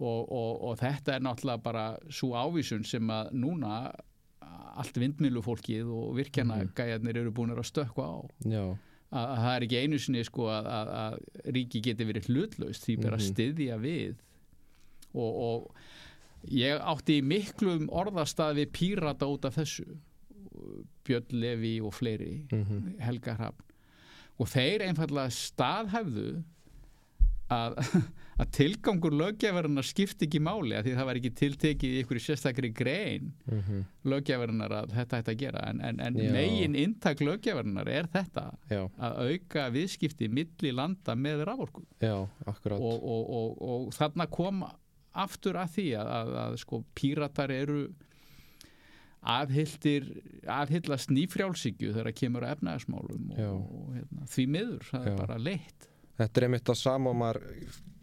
og, 0.00 0.22
og, 0.32 0.62
og 0.64 0.78
þetta 0.80 1.16
er 1.16 1.24
náttúrulega 1.24 1.62
bara 1.62 1.84
svo 2.08 2.32
ávísun 2.38 2.86
sem 2.86 3.10
að 3.10 3.32
núna 3.36 3.90
allt 4.80 4.96
vindmilufólkið 4.96 5.90
og 5.92 6.14
virkjana 6.16 6.62
gæjarnir 6.76 7.20
eru 7.20 7.32
búin 7.34 7.52
að 7.52 7.66
stökkva 7.68 8.06
á 8.06 8.18
já, 8.48 8.64
að, 9.10 9.24
að 9.24 9.40
það 9.44 9.54
er 9.54 9.66
ekki 9.66 9.80
einu 9.84 10.00
sinni 10.02 10.26
sko 10.26 10.50
að, 10.50 10.68
að, 10.74 10.92
að 11.00 11.54
ríki 11.56 11.82
geti 11.86 12.06
verið 12.08 12.28
hlutlaust 12.30 12.86
því 12.86 12.98
bara 13.04 13.18
að 13.18 13.26
styðja 13.28 13.80
við. 13.82 14.20
Og, 15.10 15.40
og 15.46 16.52
ég 16.54 16.84
átti 16.92 17.18
miklum 17.26 17.88
orðastað 17.90 18.60
við 18.60 18.72
pírata 18.76 19.28
út 19.30 19.48
af 19.48 19.58
þessu 19.58 19.88
Björn 21.06 21.34
Levi 21.40 21.74
og 21.82 21.94
fleiri 21.96 22.46
Helga 23.00 23.36
Hrafn. 23.38 23.66
Og 24.40 24.48
þeir 24.48 24.86
einfallega 24.86 25.32
staðhæfðu 25.34 26.30
að, 27.52 27.78
að 28.40 28.50
tilgangur 28.56 29.14
löggefarinnar 29.20 29.86
skipti 29.86 30.26
ekki 30.28 30.40
máli 30.42 30.76
að 30.78 30.88
því 30.88 30.96
það 30.98 31.08
var 31.10 31.20
ekki 31.20 31.32
tiltekið 31.40 31.94
í 31.94 32.02
ykkur 32.04 32.20
sérstakri 32.24 32.72
grein 32.74 33.32
mhm, 33.46 33.86
löggefarinnar 34.10 34.76
að 34.80 34.94
þetta 34.98 35.22
ætti 35.22 35.34
að 35.34 35.40
gera. 35.44 35.64
En, 35.70 35.82
en, 35.86 36.02
en 36.06 36.20
megin 36.34 36.76
inntak 36.78 37.22
löggefarinnar 37.24 37.90
er 37.90 38.10
þetta 38.12 38.46
já, 38.70 38.84
að 38.98 39.18
auka 39.26 39.66
viðskipti 39.74 40.30
milli 40.32 40.74
landa 40.74 41.16
með 41.18 41.46
akkurat. 42.46 42.78
Og, 42.78 43.02
og, 43.16 43.34
og, 43.40 43.66
og 43.70 43.90
þarna 43.96 44.28
kom 44.30 44.62
aftur 45.20 45.58
að 45.58 45.74
því 45.74 45.88
að, 45.98 46.14
að, 46.20 46.36
að 46.44 46.56
sko 46.62 46.84
píratar 46.96 47.50
eru 47.50 47.82
aðhildir 49.20 50.06
aðhyllast 50.48 51.10
nýfrjálsíkju 51.12 51.92
þegar 51.92 52.16
kemur 52.16 52.46
að 52.46 52.54
efnaðismálum 52.56 53.32
og 53.36 53.90
hérna, 53.98 54.28
því 54.32 54.44
miður, 54.54 54.86
það 54.88 55.04
Já. 55.04 55.10
er 55.10 55.18
bara 55.18 55.40
leitt 55.40 55.89
Þetta 56.20 56.40
er 56.40 56.46
einmitt 56.46 56.68
að 56.68 56.82
sama 56.82 57.14
og 57.14 57.16
maður 57.16 57.46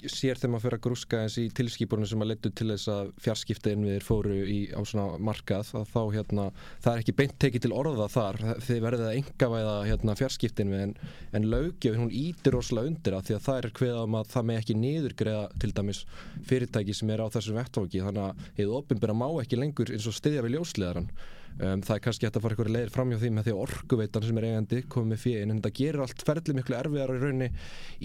sér 0.05 0.38
þegar 0.38 0.51
maður 0.53 0.63
fyrir 0.63 0.77
að 0.77 0.83
grúska 0.86 1.19
eins 1.24 1.36
í 1.41 1.43
tilskipunum 1.57 2.07
sem 2.09 2.21
að 2.21 2.29
leittu 2.31 2.51
til 2.53 2.67
þess 2.69 2.89
að 2.93 3.07
fjarskipta 3.24 3.71
innviðir 3.74 4.05
fóru 4.05 4.36
í, 4.45 4.57
á 4.69 4.81
svona 4.86 5.17
markað 5.21 5.71
að 5.79 5.88
þá 5.89 6.01
hérna, 6.13 6.45
það 6.86 6.91
er 6.91 7.01
ekki 7.01 7.15
beint 7.17 7.36
tekið 7.41 7.63
til 7.65 7.74
orða 7.77 8.07
þar. 8.13 8.39
Þið 8.67 8.81
verðið 8.86 9.07
að 9.07 9.17
engavæða 9.21 9.75
hérna, 9.89 10.17
fjarskipta 10.21 10.65
innvið 10.65 10.83
en, 10.86 10.93
en 11.39 11.47
löggjöfin 11.53 12.03
hún 12.03 12.13
ítir 12.21 12.57
rosalega 12.57 12.91
undir 12.93 13.17
það 13.17 13.29
því 13.29 13.38
að 13.38 13.47
það 13.47 13.62
er 13.62 13.69
hveða 13.81 14.03
um 14.05 14.19
að 14.19 14.29
það 14.36 14.47
með 14.51 14.62
ekki 14.62 14.77
niðurgreða 14.83 15.47
til 15.63 15.74
dæmis 15.79 16.03
fyrirtæki 16.51 16.97
sem 16.97 17.15
er 17.15 17.25
á 17.25 17.33
þessum 17.33 17.57
vettfóki 17.57 18.05
þannig 18.05 18.27
að 18.27 18.45
hefur 18.62 18.77
opinbera 18.83 19.17
má 19.17 19.27
ekki 19.41 19.62
lengur 19.62 19.93
eins 19.93 20.09
og 20.09 20.17
styðja 20.17 20.45
við 20.45 20.57
ljósleðaran 20.57 21.12
Um, 21.58 21.82
það 21.82 21.96
er 21.96 22.02
kannski 22.06 22.28
hægt 22.28 22.36
að 22.38 22.44
fara 22.44 22.54
eitthvað 22.54 22.76
leiðir 22.76 22.92
framhjá 22.94 23.18
því 23.22 23.30
með 23.34 23.48
því 23.48 23.54
að 23.56 23.62
orkuveitan 23.64 24.26
sem 24.28 24.38
er 24.38 24.46
eigandi 24.46 24.82
komið 24.94 25.10
með 25.10 25.22
fíin 25.24 25.54
en 25.54 25.58
þetta 25.58 25.72
gerir 25.80 26.04
allt 26.04 26.26
ferlið 26.28 26.58
miklu 26.60 26.78
erfiðar 26.78 27.14
í 27.16 27.22
rauninni. 27.24 27.48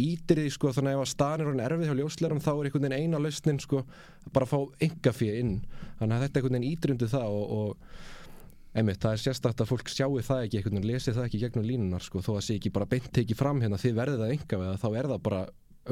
Ítir 0.06 0.40
því 0.40 0.52
sko 0.54 0.72
þannig 0.72 0.94
að 0.94 0.96
ef 0.96 1.04
að 1.04 1.10
staðan 1.12 1.42
er 1.42 1.50
rauninni 1.50 1.66
erfið 1.66 1.90
hjá 1.90 1.98
ljósleirum 2.00 2.40
þá 2.40 2.50
er 2.52 2.70
einhvern 2.70 2.86
veginn 2.86 2.96
eina 2.96 3.20
lausnin 3.20 3.60
sko 3.60 3.84
bara 4.32 4.48
að 4.48 4.54
fá 4.54 4.86
enga 4.88 5.14
fíi 5.18 5.36
inn. 5.42 5.54
Þannig 6.00 6.16
að 6.16 6.24
þetta 6.24 6.40
einhvern 6.40 6.58
veginn 6.58 6.70
ítir 6.70 6.94
undir 6.96 7.12
það 7.12 7.36
og, 7.36 7.54
og 7.58 8.72
einmitt 8.72 9.04
það 9.04 9.18
er 9.18 9.22
sérstakt 9.26 9.60
að 9.60 9.72
fólk 9.74 9.92
sjáu 9.92 10.16
það 10.24 10.46
ekki 10.46 10.62
einhvern 10.62 10.78
veginn 10.78 10.92
lesi 10.94 11.12
það 11.12 11.28
ekki 11.28 11.42
gegnum 11.42 11.68
línunar 11.68 12.06
sko 12.06 12.24
þó 12.24 12.32
að 12.38 12.44
sé 12.46 12.56
ekki 12.56 12.72
bara 12.72 12.88
beint 12.88 13.10
tekið 13.12 13.36
fram 13.36 13.60
hérna 13.60 13.80
þið 13.80 13.98
verðið 14.00 14.24
það 14.24 14.32
enga 14.38 14.60
við 14.62 14.80
þá 14.80 14.88
er 14.94 15.10
það 15.12 15.24
bara 15.28 15.42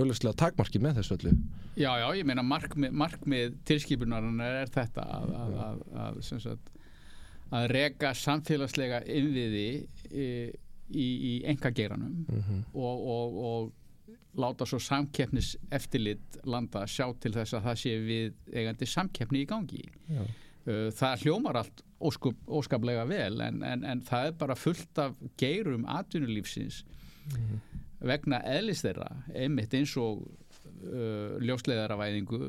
auglustlega 0.01 0.39
takmarki 0.39 0.81
með 0.81 1.01
þessu 1.01 1.17
öllu. 1.19 1.33
Já, 1.75 1.91
já, 1.99 2.07
ég 2.15 2.27
meina 2.29 2.45
markmið, 2.47 2.93
markmið 2.95 3.57
tilskipunarinnar 3.69 4.61
er 4.63 4.71
þetta 4.73 5.07
að, 5.19 5.33
að, 5.35 5.57
að, 5.67 5.81
að, 6.07 6.61
að 7.51 7.69
reka 7.75 8.13
samfélagslega 8.15 9.03
innviði 9.11 9.65
í, 10.11 10.29
í, 10.91 11.07
í 11.31 11.35
engageiranum 11.51 12.25
Mhm. 12.29 12.65
og, 12.75 13.07
og, 13.15 13.39
og 13.51 13.73
láta 14.41 14.67
svo 14.67 14.79
samkeppnis 14.79 15.57
eftirlit 15.75 16.37
landa 16.47 16.85
sjá 16.87 17.09
til 17.21 17.33
þess 17.35 17.57
að 17.59 17.65
það 17.67 17.81
sé 17.83 17.95
við 18.07 18.35
eigandi 18.55 18.87
samkeppni 18.87 19.43
í 19.43 19.49
gangi 19.51 19.83
Já. 20.09 20.23
Uh, 20.69 20.91
það 20.95 21.23
hljómar 21.25 21.57
allt 21.63 21.83
óskup, 22.01 22.37
óskaplega 22.47 23.07
vel 23.09 23.41
en, 23.41 23.63
en, 23.65 23.83
en 23.85 24.01
það 24.07 24.27
er 24.31 24.37
bara 24.39 24.55
fullt 24.57 24.99
af 25.03 25.15
geirum 25.41 25.87
atvinnulífsins 25.89 26.83
vegna 28.01 28.39
eðlis 28.49 28.81
þeirra 28.85 29.09
einmitt 29.37 29.75
eins 29.77 29.93
og 30.01 30.23
uh, 30.85 31.39
ljósleiðaravæðingu 31.45 32.41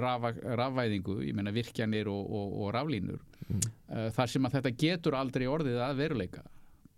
rafa, 0.00 0.32
rafvæðingu, 0.60 1.18
ég 1.26 1.36
meina 1.36 1.54
virkjanir 1.54 2.10
og, 2.12 2.26
og, 2.26 2.58
og 2.62 2.74
raflínur. 2.76 3.22
Uh, 3.52 4.08
þar 4.16 4.32
sem 4.32 4.48
að 4.48 4.58
þetta 4.58 4.74
getur 4.84 5.18
aldrei 5.18 5.46
orðið 5.50 5.80
að 5.84 6.02
veruleika. 6.02 6.44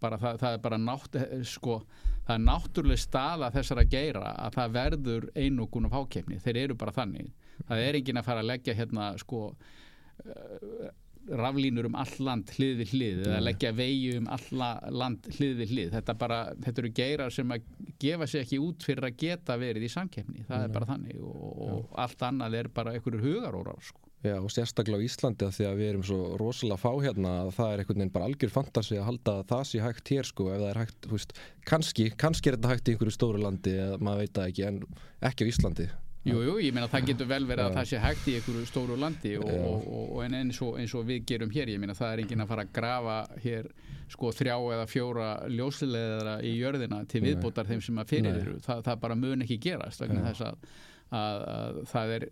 Bara 0.03 0.19
það, 0.21 0.41
það 0.43 0.57
er 0.57 0.65
bara 0.67 0.81
nátt 0.81 1.21
sko, 1.49 1.79
það 2.27 2.35
er 2.35 2.45
náttúrulega 2.45 3.05
staða 3.05 3.53
þessara 3.55 3.87
geira 3.89 4.35
að 4.35 4.59
það 4.59 4.75
verður 4.75 5.31
einokun 5.39 5.89
af 5.89 5.97
hákeppni, 5.99 6.43
þeir 6.45 6.61
eru 6.67 6.77
bara 6.81 6.93
þannig. 6.97 7.31
Það 7.65 7.87
er 7.87 8.01
enginn 8.01 8.21
að 8.21 8.29
fara 8.29 8.45
að 8.45 8.51
leggja 8.51 8.77
hérna 8.77 9.13
sko 9.23 9.47
uh, 9.55 10.93
raflínur 11.29 11.89
um 11.89 11.99
all 11.99 12.15
land 12.27 12.53
hlið 12.57 12.81
við 12.83 12.95
hlið 12.95 13.21
eða 13.27 13.43
leggja 13.49 13.73
vegi 13.77 14.15
um 14.19 14.31
all 14.35 14.65
land 15.03 15.29
hlið 15.39 15.55
við 15.63 15.75
hlið. 15.75 15.93
Þetta, 15.99 16.17
bara, 16.21 16.41
þetta 16.65 16.83
eru 16.85 16.95
geirar 17.01 17.35
sem 17.35 17.55
að 17.55 17.69
gefa 18.03 18.31
sig 18.31 18.45
ekki 18.45 18.63
út 18.63 18.87
fyrir 18.87 19.09
að 19.09 19.21
geta 19.25 19.59
verið 19.61 19.87
í 19.89 19.93
samkeppni. 19.93 20.47
Það 20.49 20.67
er 20.67 20.75
bara 20.79 20.91
þannig 20.95 21.21
og, 21.25 21.45
og 21.69 22.01
allt 22.05 22.27
annað 22.29 22.59
er 22.61 22.73
bara 22.75 22.97
einhverjur 22.97 23.25
hugarórar 23.29 23.81
sko. 23.85 24.05
Já, 24.25 24.39
og 24.41 24.49
sérstaklega 24.49 25.05
á 25.05 25.05
Íslandi 25.05 25.45
að 25.45 25.57
því 25.59 25.65
að 25.69 25.81
við 25.81 25.89
erum 25.91 26.05
svo 26.09 26.19
rosalega 26.41 26.81
fá 26.81 26.93
hérna 27.05 27.33
að 27.43 27.51
það 27.59 27.73
er 27.73 27.81
einhvern 27.83 27.99
veginn 28.01 28.13
bara 28.15 28.29
algjör 28.31 28.53
fantasi 28.55 28.97
að 28.97 29.09
halda 29.11 29.35
að 29.35 29.51
það 29.51 29.65
sé 29.69 29.81
hægt 29.85 30.13
hér 30.15 30.29
sko 30.31 30.47
ef 30.49 30.63
það 30.63 30.71
er 30.71 30.81
hægt, 30.81 30.97
þú 31.05 31.13
veist, 31.13 31.35
kannski, 31.69 32.07
kannski 32.23 32.49
er 32.49 32.57
þetta 32.57 32.71
hægt 32.73 32.89
í 32.89 32.95
einhverju 32.95 33.17
stóru 33.19 33.43
landi 33.43 33.75
eða 33.83 33.99
maður 34.01 34.25
veit 34.25 34.33
það 34.39 34.49
ekki 34.49 34.65
en 34.71 34.81
ekki 35.29 35.45
á 35.45 35.51
Íslandi. 35.53 35.89
Jú, 36.25 36.39
jú, 36.41 36.55
ég 36.65 36.73
meina 36.73 36.89
það 36.89 37.11
getur 37.11 37.29
vel 37.29 37.45
verið 37.45 37.67
að 37.67 37.75
það 37.77 37.89
sé 37.91 37.99
hægt 38.01 38.29
í 38.31 38.35
einhverju 38.39 38.69
stóru 38.71 38.95
landi 38.97 39.35
og, 39.37 39.51
og, 39.51 39.89
og, 40.07 40.15
en 40.25 40.37
eins 40.39 40.61
eins 40.81 40.95
og 40.97 41.05
við 41.09 41.27
gerum 41.29 41.53
hér, 41.53 41.75
ég 41.75 41.83
meina 41.83 41.97
það 41.99 42.15
er 42.15 42.23
enginn 42.23 42.45
að 42.45 42.51
fara 42.55 42.65
að 42.65 42.73
grafa 42.79 43.19
hér 43.45 43.69
sko 44.15 44.33
þrjá 44.33 44.55
eða 44.57 44.87
fjóra 44.89 45.29
ljósleðara 45.53 46.39
í 46.45 46.55
jörðina 46.57 47.03
til 47.11 47.25
viðbótar 47.27 47.69
þeim 47.69 47.85
sem 47.85 48.01
að 48.01 48.15
fyrir 48.15 48.41
eru, 48.41 48.57
það, 48.65 48.83
það 48.89 49.01
bara 49.05 49.19
mun 49.21 49.45
ekki 49.45 49.61
gerast 49.67 50.01
vegna 50.01 50.25
þess 50.31 50.47
að, 50.49 50.73
að, 51.21 51.45
að 51.55 51.83
það 51.93 52.17
er 52.17 52.29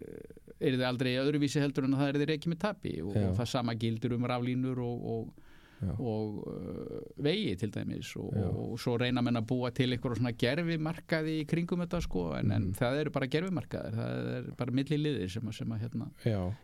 er 0.62 0.76
þið 0.76 0.84
aldrei 0.88 1.12
öðruvísi 1.18 1.62
heldur 1.62 1.87
en 1.87 1.96
að 1.96 2.02
það 2.02 2.12
er 2.12 2.20
þið 2.22 2.34
ekki 2.37 2.52
með 2.52 2.61
tapi 2.62 2.92
og, 3.02 3.16
það 3.38 3.49
sama 3.50 3.75
gildur 3.78 4.16
um 4.16 4.28
raflínur 4.30 4.80
og, 4.82 5.08
og 5.14 5.49
Já. 5.82 5.92
og 5.98 6.36
uh, 6.46 7.00
vegi 7.24 7.56
til 7.58 7.70
dæmis 7.74 8.12
og, 8.16 8.30
og 8.54 8.78
svo 8.80 8.96
reyna 9.00 9.22
menn 9.22 9.40
að 9.40 9.46
búa 9.50 9.70
til 9.74 9.88
eitthvað 9.92 10.18
svona 10.20 10.32
gerfimarkaði 10.38 11.32
í 11.42 11.46
kringum 11.50 11.82
þetta 11.84 12.00
sko 12.04 12.22
en, 12.38 12.52
en 12.54 12.62
Mhm. 12.62 12.74
það 12.78 12.98
eru 13.00 13.10
bara 13.14 13.26
gerfimarkaðir 13.32 13.96
það 13.98 14.28
er 14.36 14.44
bara 14.58 14.74
milli 14.78 14.98
liðir 15.00 15.30
sem 15.32 15.48
að, 15.48 15.56
sem 15.58 15.72
að 15.74 15.80
hérna, 15.82 16.06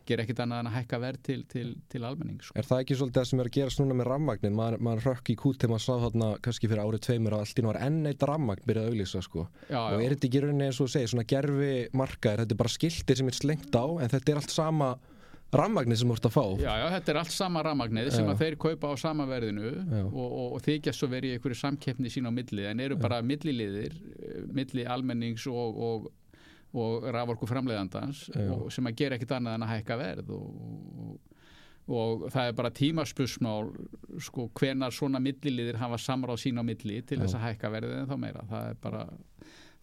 gera 0.06 0.22
ekkit 0.24 0.42
annað 0.44 0.60
en 0.62 0.70
að 0.70 0.76
hækka 0.78 1.00
verð 1.02 1.22
til, 1.26 1.40
til, 1.50 1.74
til 1.90 2.04
almenning 2.06 2.38
sko. 2.44 2.54
Er 2.58 2.68
það 2.68 2.82
ekki 2.84 2.96
svolítið 3.00 3.18
það 3.20 3.28
sem 3.32 3.42
er 3.42 3.50
að 3.50 3.56
gerast 3.58 3.82
núna 3.82 3.98
með 3.98 4.10
rammagnin? 4.12 4.54
Maður, 4.58 4.78
maður 4.88 5.04
rökk 5.10 5.32
í 5.34 5.36
kút 5.42 5.58
þegar 5.58 5.74
maður 5.74 5.86
sá 5.88 5.94
þarna 6.06 6.30
kannski 6.46 6.70
fyrir 6.70 6.84
árið 6.84 7.04
tveimur 7.08 7.36
að 7.36 7.44
allt 7.44 7.62
nú 7.64 7.72
var 7.72 7.80
enn 7.88 8.00
eitt 8.12 8.26
rammagn 8.30 8.64
byrjað 8.68 8.86
að 8.86 8.92
auglýsa 8.94 9.22
sko. 9.26 9.46
já, 9.68 9.78
Og 9.82 10.02
er 10.04 10.14
þetta 10.14 10.28
ekki 10.30 10.42
rauninni 10.46 10.68
eins 10.70 10.80
og 10.84 10.88
segir, 10.94 11.10
svona 11.12 11.26
gerfi 11.28 11.72
markaðir, 11.92 12.44
þetta 12.44 12.54
er 12.56 12.62
bara 12.62 12.74
skiltir 12.78 13.16
sem 13.18 13.28
er 13.32 13.38
slengt 13.42 13.74
á 13.74 13.84
en 13.98 14.08
þetta 14.14 14.32
er 14.32 14.40
allt 14.42 14.54
sama 14.54 14.90
rammagnir 15.54 15.96
sem 15.96 16.08
þú 16.10 16.16
ert 16.18 16.28
að 16.28 16.34
fá. 16.34 16.42
já, 16.60 16.72
já, 16.76 16.86
þetta 16.92 17.12
er 17.12 17.18
allt 17.22 17.32
sama 17.32 17.62
rafmagnið 17.64 18.10
sem 18.12 18.28
að 18.28 18.42
þeir 18.42 18.56
kaupa 18.60 18.92
á 18.92 18.94
sama 19.00 19.24
verðinu 19.28 19.70
og, 20.04 20.16
og, 20.26 20.56
og 20.58 20.64
þykjast 20.66 21.00
svo 21.00 21.08
verið 21.08 21.32
í 21.32 21.38
einhverju 21.38 21.60
samkeppni 21.62 22.12
sín 22.12 22.28
á 22.28 22.32
milli 22.34 22.66
en 22.68 22.82
eru 22.84 22.98
bara 23.00 23.22
milliliðir 23.24 23.96
eh, 23.96 24.42
milli 24.52 24.84
almennings 24.84 25.46
og, 25.48 25.80
og, 25.88 26.10
og 26.76 27.08
raforku 27.16 27.48
framleiðandans 27.48 28.26
og, 28.36 28.68
sem 28.74 28.90
að 28.90 29.00
gera 29.00 29.16
ekkit 29.16 29.32
annað 29.38 29.56
en 29.56 29.66
að 29.66 29.72
hækka 29.72 29.98
verð 30.02 30.34
og, 30.36 30.52
og, 31.06 31.16
og 31.88 32.28
það 32.34 32.50
er 32.50 32.60
bara 32.60 32.74
tímaspusmál 32.82 33.72
sko 34.28 34.50
hvenar 34.52 34.92
svona 34.92 35.22
milliliðir 35.24 35.80
hafa 35.80 35.96
samráð 36.02 36.44
sín 36.44 36.60
á 36.60 36.64
milli 36.66 37.00
til 37.00 37.16
Já. 37.16 37.24
þess 37.24 37.40
að 37.40 37.46
hækka 37.48 37.72
verðið 37.72 38.02
en 38.02 38.12
þá 38.12 38.16
meira. 38.20 38.44
Það 38.52 38.68
er 38.74 38.80
bara 38.84 39.06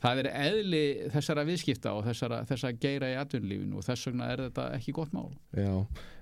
það 0.03 0.23
er 0.23 0.31
eðli 0.31 0.83
þessara 1.13 1.45
viðskipta 1.47 1.93
og 1.95 2.03
þessara, 2.09 2.41
þessara 2.49 2.79
geira 2.81 3.13
í 3.13 3.19
atvinnulífinu 3.21 3.79
og 3.79 3.87
þess 3.87 4.09
vegna 4.09 4.31
er 4.33 4.43
þetta 4.47 4.67
ekki 4.77 4.95
gott 4.97 5.15
mál. 5.15 5.29
Já, 5.55 5.71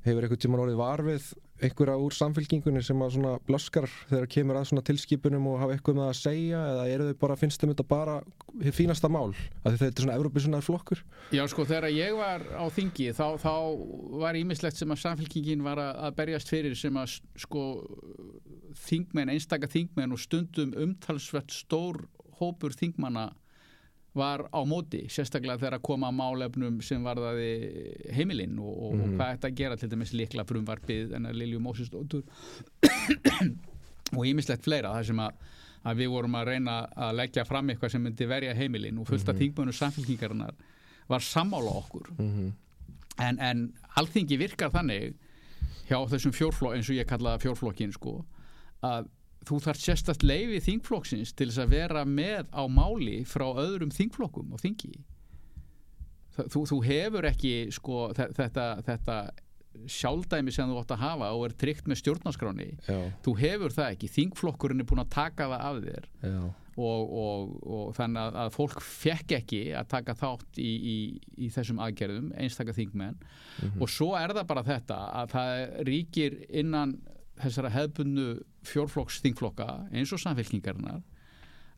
hefur 0.05 0.27
einhvern 0.27 0.43
tímann 0.45 0.65
orðið 0.65 0.81
varfið 0.83 1.33
einhverja 1.63 1.95
úr 2.01 2.15
samfélkingunni 2.15 2.81
sem 2.83 3.01
að 3.03 3.13
svona 3.15 3.33
blöskar 3.47 3.87
þegar 4.09 4.29
kemur 4.31 4.59
að 4.59 4.65
svona 4.69 4.83
tilskipunum 4.87 5.45
og 5.51 5.59
hafa 5.61 5.75
eitthvað 5.75 5.99
með 5.99 6.09
að 6.09 6.17
segja 6.19 6.61
eða 6.71 6.85
eru 6.91 7.07
þau 7.09 7.19
bara, 7.21 7.37
finnst 7.39 7.61
þeim 7.61 7.73
þetta 7.73 7.85
bara 7.91 8.15
fínasta 8.75 9.11
mál, 9.11 9.29
að 9.63 9.77
þetta 9.77 9.89
er 9.89 10.05
svona 10.05 10.17
Evrópisunar 10.19 10.65
flokkur? 10.65 11.03
Já 11.35 11.43
sko 11.51 11.65
þegar 11.69 11.89
ég 11.93 12.17
var 12.17 12.43
á 12.57 12.65
þingi 12.73 13.11
þá, 13.15 13.25
þá 13.41 13.53
var 14.23 14.39
ímislegt 14.39 14.79
sem 14.79 14.95
að 14.95 15.03
samfélkingin 15.05 15.63
var 15.65 15.81
að, 15.83 16.09
berjast 16.17 16.51
fyrir 16.51 16.75
sem 16.79 16.99
að 16.99 17.19
sko 17.45 17.67
þingmenn, 18.87 19.31
einstaka 19.35 19.69
þingmenn 19.71 20.15
og 20.15 20.21
stundum 20.21 20.75
umtalsvert 20.83 21.53
stór 21.53 22.03
hópur 22.41 22.75
þingmanna 22.75 23.29
var 24.13 24.45
á 24.53 24.61
móti, 24.69 25.07
sérstaklega 25.09 25.57
þegar 25.57 25.79
að 25.79 25.85
koma 25.87 26.11
að 26.11 26.17
málefnum 26.19 26.75
sem 26.85 27.01
varðaði 27.01 27.49
heimilinn 28.13 28.59
og, 28.61 28.73
og, 28.73 28.93
og 28.93 29.15
hvað 29.17 29.31
þetta 29.33 29.51
gera 29.57 29.77
til 29.79 29.89
dæmis 29.89 30.13
líkla 30.13 30.45
frumvarpið 30.45 31.15
en 31.17 31.25
að 31.29 31.39
Lilju 31.41 31.61
Mósisdóttur 31.63 32.21
og 34.17 34.27
ímislegt 34.29 34.65
fleira 34.67 34.93
þar 34.93 35.09
sem 35.09 35.23
að 35.23 35.41
að 35.83 35.99
við 35.99 36.13
vorum 36.13 36.37
að 36.39 36.45
reyna 36.47 36.75
að 36.95 37.17
leggja 37.19 37.43
fram 37.47 37.71
eitthvað 37.71 37.95
sem 37.95 38.05
myndi 38.05 38.27
verja 38.29 38.53
heimilin 38.55 39.01
og 39.01 39.09
fullt 39.09 39.29
af 39.29 39.39
þingmönu 39.39 39.73
samfélkingarinnar 39.75 40.53
var 41.09 41.25
sammála 41.25 41.73
okkur. 41.81 42.13
Mhm. 42.17 42.53
en, 43.19 43.39
en 43.39 43.59
alþingi 43.99 44.37
virkar 44.41 44.71
þannig 44.73 45.13
hjá 45.85 45.99
þessum 46.09 46.33
fjórflokk 46.33 46.73
eins 46.77 46.87
og 46.89 46.97
ég 46.97 47.05
kalla 47.05 47.35
fjórflokkin 47.37 47.91
sko 47.93 48.23
að 48.81 49.09
þú 49.47 49.59
þarf 49.65 49.81
sérstætt 49.83 50.23
leifi 50.25 50.59
þingflokksins 50.67 51.33
til 51.35 51.49
þess 51.51 51.63
að 51.65 51.73
vera 51.75 52.03
með 52.07 52.47
á 52.55 52.63
máli 52.71 53.19
frá 53.27 53.45
öðrum 53.53 53.91
þingflokkum 53.93 54.53
og 54.55 54.61
þingi. 54.63 54.93
Þú, 56.33 56.63
þú 56.65 56.77
hefur 56.87 57.27
ekki 57.29 57.51
sko 57.75 58.07
þe- 58.17 58.31
þetta, 58.33 58.63
þetta 58.87 59.17
sjálfdæmi 59.89 60.51
sem 60.53 60.69
þú 60.69 60.79
átt 60.81 60.91
að 60.95 61.01
hafa 61.01 61.27
og 61.33 61.43
er 61.47 61.53
tryggt 61.57 61.87
með 61.89 61.99
stjórnarskráni 62.03 62.67
þú 63.25 63.31
hefur 63.39 63.73
það 63.73 63.93
ekki, 63.95 64.09
þingflokkurinn 64.17 64.81
er 64.83 64.87
búin 64.89 65.01
að 65.01 65.09
taka 65.15 65.47
það 65.49 65.63
af 65.69 65.79
þér. 65.87 66.07
Og, 66.73 67.11
og, 67.13 67.49
og 67.69 67.89
þannig 67.93 68.17
að, 68.23 68.37
að 68.43 68.51
fólk 68.55 68.79
fekk 68.81 69.33
ekki 69.37 69.59
að 69.77 69.89
taka 69.93 70.15
þátt 70.17 70.57
í, 70.57 70.71
í, 70.93 70.95
í 71.45 71.49
þessum 71.53 71.81
aðgerðum, 71.85 72.31
einstaka 72.41 72.73
þingmenn. 72.73 73.19
Og 73.77 73.89
svo 73.93 74.07
er 74.17 74.33
það 74.33 74.47
bara 74.49 74.63
þetta 74.65 74.97
að 75.21 75.35
það 75.35 75.51
ríkir 75.89 76.39
innan 76.49 76.95
þessara 77.41 77.71
hefbundu 77.73 78.27
fjórflokks 78.67 79.21
þingflokka 79.23 79.67
eins 79.91 80.13
og 80.13 80.21
samfélkingarinnar 80.21 81.01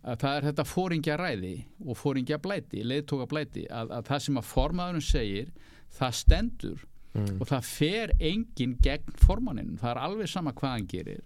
að 0.05 0.19
það 0.21 0.35
er 0.37 0.47
þetta 0.49 0.65
fóringja 0.69 1.15
ræði 1.17 1.53
og 1.85 1.97
fóringja 1.97 2.37
blæti, 2.41 2.83
leiðtóka 2.85 3.25
blæti 3.31 3.63
að, 3.71 3.93
að 3.95 4.03
það 4.11 4.19
sem 4.27 4.41
að 4.41 4.49
formaðurinn 4.51 5.07
segir 5.07 5.55
það 5.95 6.19
stendur 6.23 6.83
Mm. 7.15 7.37
og 7.39 7.47
það 7.47 7.67
fer 7.69 8.11
enginn 8.19 8.73
gegn 8.83 9.13
formannin 9.21 9.77
það 9.79 9.91
er 9.93 9.99
alveg 10.03 10.27
sama 10.27 10.51
hvað 10.51 10.73
hann 10.73 10.87
gerir 10.91 11.21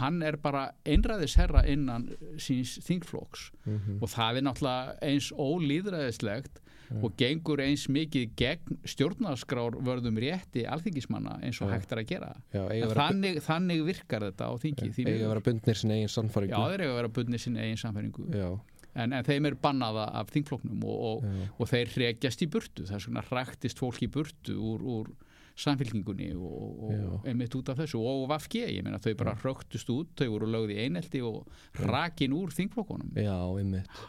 hann 0.00 0.22
er 0.22 0.36
bara 0.36 0.66
einræðisherra 0.84 1.64
innan 1.66 2.10
síns 2.36 2.76
þingflokks. 2.84 3.50
Mhm, 3.64 3.98
og 4.02 4.08
það 4.12 4.36
er 4.40 4.46
náttúrulega 4.48 4.98
eins 5.02 5.30
ólýðræðislegt 5.32 6.60
og 7.02 7.14
gengur 7.18 7.62
eins 7.64 7.86
mikið 7.88 8.34
gegn 8.38 8.76
stjórnarskrár 8.86 9.78
vörðum 9.82 10.18
rétti 10.20 10.66
alþingismanna 10.68 11.38
eins 11.42 11.60
og 11.64 11.70
Já. 11.70 11.78
hægt 11.78 11.94
er 11.94 12.02
að 12.02 12.06
gera. 12.10 12.28
Já, 12.52 12.60
vera, 12.68 12.94
þannig, 12.98 13.40
þannig 13.42 13.82
virkar 13.88 14.26
þetta 14.28 14.50
á 14.50 14.52
þingi 14.60 14.90
því 14.92 15.06
eiga 15.08 15.24
að 15.24 15.32
vera 15.32 15.44
bundnir 15.48 15.80
sinni 15.80 15.96
eigin 15.96 16.08
Já, 16.08 16.14
sannfæringu. 16.14 16.60
þeir 16.60 16.84
eiga 16.84 16.92
að 16.92 17.00
vera 17.00 17.12
bundni 17.18 17.40
sinni 17.40 17.64
eigin 17.64 17.80
samfæringu 17.80 18.28
Já, 18.36 18.50
en, 18.94 19.12
en 19.16 19.24
þeim 19.26 19.48
er 19.50 19.56
bannaða 19.64 20.06
af 20.20 20.30
þingflokknum 20.34 20.84
og, 20.84 20.98
og, 21.08 21.24
já, 21.24 21.48
og 21.58 21.70
þeir 21.72 21.94
hregjast 21.96 22.44
í 22.44 22.50
burtu. 22.52 22.84
Það 22.86 22.98
er 23.00 23.06
svona 23.08 23.24
hræktist 23.30 23.80
fólk 23.82 24.02
í 24.04 24.10
burtu 24.12 24.54
úr, 24.54 24.84
úr 24.84 25.14
samfélkingunni 25.54 26.32
og, 26.34 26.82
og 26.88 26.94
Já. 26.94 27.10
einmitt 27.30 27.54
út 27.54 27.68
af 27.70 27.78
þessu 27.78 28.00
og 28.02 28.24
VFG, 28.32 28.64
ég 28.74 28.82
meina 28.86 28.98
þau 29.02 29.12
bara 29.20 29.36
hröktust 29.38 29.90
út 29.94 30.10
þau 30.18 30.32
voru 30.32 30.48
lögð 30.50 30.74
í 30.74 30.80
einelti 30.82 31.22
og 31.22 31.46
rakin 31.78 32.34
úr 32.34 32.50
þingflokkunum 32.56 33.14
já, 33.22 33.36
einmitt. 33.60 34.02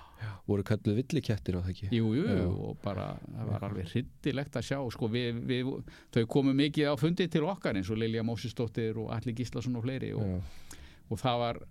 Voru 0.47 0.63
kalluð 0.65 0.97
villikettir 1.03 1.57
á 1.57 1.61
það 1.61 1.71
ekki? 1.73 1.87
Jú, 1.93 2.07
jú, 2.17 2.25
Já. 2.25 2.45
og 2.49 2.79
bara 2.81 3.11
það 3.21 3.49
var 3.51 3.65
alveg 3.67 3.91
hryllilegt 3.91 4.57
að 4.57 4.67
sjá 4.71 4.79
sko, 4.95 5.09
við, 5.11 5.41
við, 5.45 5.69
þau 6.15 6.23
komu 6.33 6.55
mikið 6.57 6.89
á 6.89 6.95
fundi 6.97 7.27
til 7.29 7.43
okkar 7.45 7.77
eins 7.77 7.91
og 7.93 7.99
Lilja 8.01 8.23
Mósisdóttir 8.25 8.97
og 9.03 9.11
Alli 9.13 9.35
Gíslason 9.37 9.77
og 9.77 9.85
fleiri 9.85 10.15
og, 10.17 10.25
Já, 10.25 10.79
og 11.11 11.21
það 11.21 11.41
var 11.43 11.61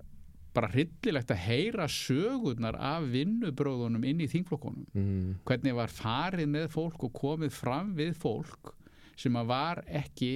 bara 0.54 0.70
hryllilegt 0.70 1.32
að 1.34 1.42
heyra 1.48 1.88
sögurnar 1.90 2.78
af 2.78 3.08
vinnubróðunum 3.10 4.04
inn 4.06 4.22
í 4.22 4.30
þingflokkunum 4.30 4.86
mm, 4.94 5.30
hvernig 5.48 5.74
var 5.74 5.90
farið 5.90 6.52
með 6.52 6.68
fólk 6.76 7.08
og 7.08 7.14
komið 7.18 7.54
fram 7.56 7.90
við 7.98 8.14
fólk 8.22 8.70
sem 9.16 9.36
að 9.38 9.50
var 9.50 9.82
ekki 10.02 10.32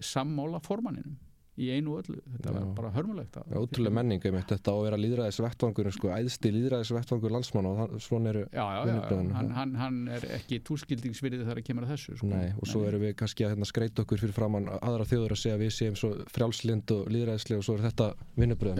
sammála 0.00 0.60
formanninum 0.64 1.16
í 1.58 1.68
einu 1.74 1.96
öllu, 1.98 2.20
þetta 2.34 2.52
var 2.54 2.62
Já. 2.62 2.68
bara 2.78 2.90
hörmulegt 2.94 3.38
ótrúlega 3.58 3.94
menning 3.98 4.24
um 4.30 4.38
þetta 4.38 4.70
á 4.70 4.74
að 4.74 4.84
vera 4.86 4.98
líðræðis 5.02 5.40
vettvangur, 5.42 5.90
sko, 5.94 6.10
æðsti 6.14 6.52
líðræðis 6.54 6.92
vettvangur 6.94 7.34
landsmann 7.34 7.68
og 7.70 7.96
svona 8.04 8.32
eru, 8.32 8.44
Já, 8.52 8.62
já, 8.62 8.80
já, 8.88 9.00
hann, 9.34 9.50
hann, 9.56 9.74
hann 9.78 9.98
er 10.14 10.26
ekki 10.38 10.60
túlskildingsvirði 10.68 11.42
þegar 11.42 11.60
að 11.62 11.66
kemur 11.66 11.86
að 11.86 11.94
þessu 11.96 12.16
sko. 12.20 12.30
nei, 12.30 12.52
og 12.54 12.70
svo 12.70 12.84
erum 12.88 13.02
við 13.02 13.14
kannski 13.18 13.46
að 13.46 13.54
hérna, 13.54 13.68
skreita 13.68 14.04
okkur 14.04 14.22
fyrir 14.22 14.36
framann 14.36 14.70
aðra 14.78 15.08
þjóður 15.08 15.34
að 15.34 15.42
segja 15.42 15.58
við 15.60 15.72
séum 15.74 15.98
svo 15.98 16.12
frjálslind 16.34 16.94
og 16.94 17.10
líðræðislega 17.12 17.62
og 17.62 17.66
svo 17.66 17.76
er 17.78 17.84
þetta 17.88 18.08
vinnubröðum. 18.38 18.78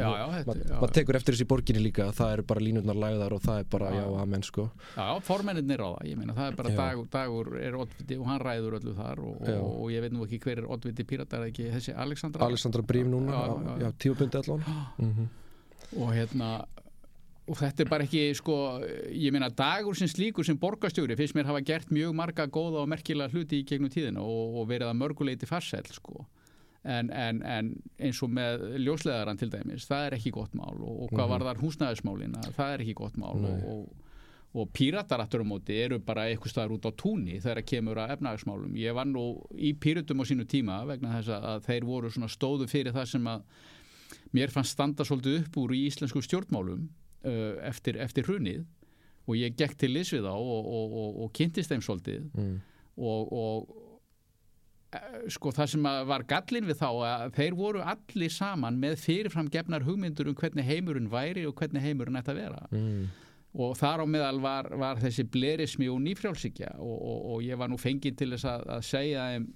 Maður 0.78 0.94
tekur 0.98 1.18
eftir 1.18 1.36
þessi 1.36 1.48
borginni 1.50 1.82
líka, 1.82 2.08
að 2.08 2.18
það 2.20 2.34
eru 2.36 2.46
bara 2.52 2.64
línutnar 2.64 2.98
lagðar 2.98 3.34
og 3.36 3.42
það 3.44 3.62
er 3.62 3.68
bara, 3.74 3.92
Já, 3.98 4.04
amen, 4.22 4.44
sko. 4.46 4.68
Já, 4.94 5.06
formennir 5.24 5.82
á 5.82 5.88
það, 5.88 6.06
ég 6.12 6.20
meina 6.20 6.36
það 6.36 6.50
er 6.52 6.58
bara 6.60 6.74
dagur, 6.78 7.08
dagur 7.12 7.50
er 7.58 7.78
oddviti 7.78 8.18
og 8.18 8.28
hann 8.28 8.42
ræður 8.42 8.78
öllu 8.78 8.94
þar 8.98 9.22
og, 9.24 9.40
og, 9.42 9.68
og 9.82 9.92
ég 9.92 10.04
veit 10.04 10.14
nú 10.14 10.26
ekki 10.26 10.40
hver 10.44 10.62
er 10.62 10.68
oddviti 10.76 11.06
pírata 11.08 11.40
er 11.40 11.48
ekki 11.48 11.68
þessi 11.72 11.94
Alexandra 12.68 12.82
Brím 12.82 13.10
núna, 13.10 13.32
Já, 13.32 13.46
já, 13.46 13.46
já, 13.46 13.78
já. 13.78 13.86
já, 13.86 13.92
tíubundi 13.98 14.36
allan. 14.36 14.64
Mm 14.98 15.28
og 15.96 16.10
hérna 16.12 16.66
og 17.48 17.56
þetta 17.56 17.80
er 17.80 17.88
bara 17.88 18.04
ekki 18.04 18.34
sko 18.36 18.54
ég 19.08 19.32
meina 19.32 19.48
dagur 19.48 19.96
sem 19.96 20.06
slíkur 20.10 20.44
sem 20.44 20.58
borgarstjóri 20.60 21.16
finnst 21.16 21.32
mér 21.34 21.46
hafa 21.48 21.62
gert 21.64 21.88
mjög 21.88 22.12
marga 22.12 22.44
góða 22.46 22.82
og 22.82 22.88
merkilega 22.92 23.32
hluti 23.32 23.62
í 23.62 23.64
gegnum 23.64 23.88
tíðina 23.88 24.20
og, 24.20 24.58
og 24.60 24.66
verið 24.68 24.90
að 24.90 24.98
mörguleiti 25.00 25.48
farsæl 25.48 25.86
sko 25.88 26.26
en, 26.84 27.08
en, 27.10 27.40
en 27.42 27.70
eins 28.04 28.20
og 28.22 28.28
með 28.36 28.66
ljósleðaran 28.84 29.40
til 29.40 29.48
dæmis, 29.48 29.86
það 29.88 30.04
er 30.10 30.18
ekki 30.18 30.30
gott 30.36 30.52
mál 30.54 30.76
og, 30.76 31.06
og 31.06 31.08
hvað 31.14 31.24
Mhm. 31.24 31.32
var 31.32 31.46
þar 31.48 31.62
húsnæðismálina 31.64 32.44
það 32.52 32.74
er 32.74 32.84
ekki 32.84 32.94
gott 33.00 33.16
mál 33.16 33.40
Nei. 33.40 33.56
og, 33.64 33.88
og, 34.54 34.68
píratar 34.72 35.20
aftur 35.20 35.42
á 35.44 35.46
móti 35.46 35.76
eru 35.84 35.98
bara 36.00 36.24
eitthvað 36.30 36.52
staðar 36.54 36.72
út 36.78 36.86
á 36.88 36.92
túnni 36.96 37.36
þegar 37.42 37.62
kemur 37.68 37.98
að 38.00 38.14
efnahagsmálum 38.16 38.76
ég 38.80 38.94
var 38.96 39.04
nú 39.06 39.24
í 39.54 39.74
pírutum 39.76 40.20
á 40.20 40.24
sínu 40.28 40.46
tíma 40.48 40.78
vegna 40.88 41.18
þess 41.18 41.28
að- 41.36 41.44
að 41.52 41.66
þeir 41.68 41.84
voru 41.84 42.10
svona 42.10 42.30
stóðu 42.32 42.68
fyrir 42.68 42.92
það 42.96 43.06
sem 43.12 43.24
að 43.28 43.42
mér 44.32 44.50
fannst 44.50 44.72
standa 44.76 45.04
svolítið 45.04 45.42
upp 45.44 45.56
úr 45.60 45.74
í 45.76 45.82
íslensku 45.90 46.22
stjórnmálum 46.24 46.88
uh, 47.24 47.54
eftir, 47.68 47.96
eftir 48.00 48.24
hrunið 48.24 48.64
og 49.28 49.36
ég 49.36 49.54
gekk 49.56 49.76
til 49.76 49.92
liðs 49.92 50.14
við 50.16 50.24
þá 50.24 50.32
og, 50.32 50.64
og, 50.64 50.96
og, 51.02 51.20
og 51.26 51.32
kynntist 51.36 51.68
þeim 51.70 51.84
svolítið 51.84 52.24
mm. 52.32 52.56
og, 52.96 53.32
og 53.32 53.68
eh, 54.96 55.28
sko 55.28 55.52
það 55.52 55.70
sem 55.74 55.88
að 55.90 56.06
var 56.08 56.24
gallin 56.30 56.68
við 56.68 56.78
þá 56.80 56.88
að 56.88 57.24
þeir 57.36 57.56
voru 57.58 57.82
allir 57.84 58.32
saman 58.32 58.80
með 58.80 58.96
fyrirfram 59.04 59.50
gefnar 59.52 59.84
hugmyndur 59.84 60.30
um 60.32 60.36
hvernig 60.40 60.64
heimurinn 60.68 61.10
væri 61.12 61.44
og 61.48 61.54
hvernig 61.60 61.84
heimurinn 61.84 62.16
ætti 62.22 62.32
að 62.34 62.40
vera 62.46 62.64
Mm. 62.72 63.08
Og 63.56 63.76
þar 63.78 64.04
á 64.04 64.06
meðal 64.06 64.40
var, 64.44 64.68
var 64.76 65.00
þessi 65.00 65.24
blerismi 65.32 65.88
og 65.88 66.02
nýfrjálsíkja 66.04 66.74
og, 66.76 66.96
og, 66.96 67.22
og 67.32 67.46
ég 67.46 67.58
var 67.60 67.70
nú 67.72 67.78
fengið 67.80 68.18
til 68.20 68.30
þess 68.34 68.48
að, 68.50 68.66
að 68.76 68.84
segja 68.90 69.28
þeim 69.32 69.48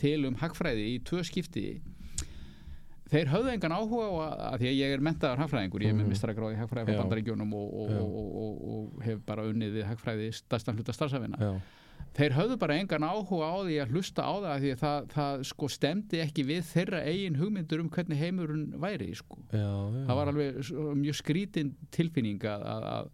til 0.00 0.18
um 0.28 0.36
hagfræði 0.40 0.86
í 0.94 0.98
tvö 1.08 1.22
skipti 1.24 1.64
þeir 3.10 3.30
höfðu 3.32 3.52
engan 3.56 3.74
áhuga 3.74 4.06
á 4.06 4.12
að, 4.52 4.60
því 4.62 4.68
að 4.70 4.78
ég 4.80 4.94
er 4.96 5.02
mentaður 5.08 5.42
hagfræðingur, 5.44 5.82
ég 5.82 5.90
er 5.90 5.98
með 5.98 6.06
Mhm. 6.06 6.12
mistrakráði 6.14 6.60
hagfræði 6.60 6.86
frá 6.94 7.02
bandaríkjónum 7.02 7.52
og, 7.58 7.74
og, 7.74 7.90
og, 8.00 8.30
og, 8.44 8.64
og 8.74 9.04
hef 9.04 9.20
bara 9.26 9.46
unnið 9.50 9.76
við 9.80 9.86
hagfræði 9.90 10.32
stærstan 10.38 10.76
hluta 10.78 10.92
starfsafina 10.94 11.38
þeir 12.16 12.32
höfðu 12.34 12.56
bara 12.58 12.74
engan 12.80 13.04
áhuga 13.06 13.46
á 13.50 13.56
því 13.62 13.74
að 13.84 13.90
hlusta 13.94 14.22
á 14.24 14.32
það 14.42 14.60
því 14.64 14.70
að 14.74 14.78
það, 14.80 15.08
það 15.14 15.42
sko 15.50 15.68
stemdi 15.70 16.20
ekki 16.24 16.44
við 16.48 16.62
þeirra 16.72 17.02
eigin 17.06 17.36
hugmyndur 17.38 17.80
um 17.84 17.90
hvernig 17.92 18.18
heimurinn 18.18 18.64
væri 18.82 19.10
sko. 19.14 19.36
já, 19.52 19.58
já. 19.60 20.06
það 20.08 20.16
var 20.18 20.30
alveg 20.32 20.70
mjög 21.04 21.18
skrítin 21.20 21.74
tilfinning 21.94 22.40
að, 22.42 22.64
að, 22.66 23.10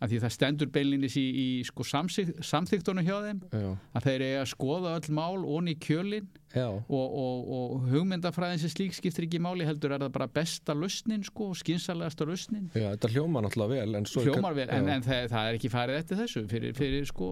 að, 0.00 0.10
því 0.14 0.18
það 0.24 0.32
stendur 0.34 0.70
beinlinis 0.72 1.16
í, 1.20 1.24
í 1.30 1.46
sko 1.68 1.84
samþyktunum 1.84 3.04
hjá 3.06 3.16
þeim 3.26 3.40
Já, 3.52 3.70
að 3.98 4.06
þeir 4.06 4.24
eiga 4.26 4.42
að 4.42 4.50
skoða 4.54 4.94
öll 4.98 5.14
mál 5.16 5.44
onni 5.44 5.74
í 5.76 5.78
kjölin 5.84 6.28
já, 6.54 6.66
og, 6.66 7.16
og, 7.22 7.50
og 7.56 7.88
hugmyndafræðin 7.92 8.62
sem 8.64 8.72
slík 8.72 8.96
skiptir 8.96 9.26
ekki 9.28 9.40
máli 9.44 9.66
heldur 9.68 9.92
er 9.94 10.02
það 10.06 10.14
bara 10.16 10.28
besta 10.40 10.74
lausnin 10.74 11.22
sko, 11.28 11.50
skynsalegasta 11.60 12.26
lausnin. 12.28 12.70
Já, 12.74 12.88
þetta 12.94 13.12
hljóma 13.14 13.44
náttúrulega 13.44 13.76
vel 13.84 14.00
en 14.00 14.08
hljómar 14.10 14.56
vel, 14.56 14.68
en, 14.72 14.88
en 14.96 15.04
það, 15.06 15.26
það 15.34 15.50
er 15.52 15.58
ekki 15.60 15.72
farið 15.76 16.00
eftir 16.02 16.22
þessu 16.24 16.44
fyrir, 16.50 16.74
fyrir 16.80 17.06
sko 17.12 17.30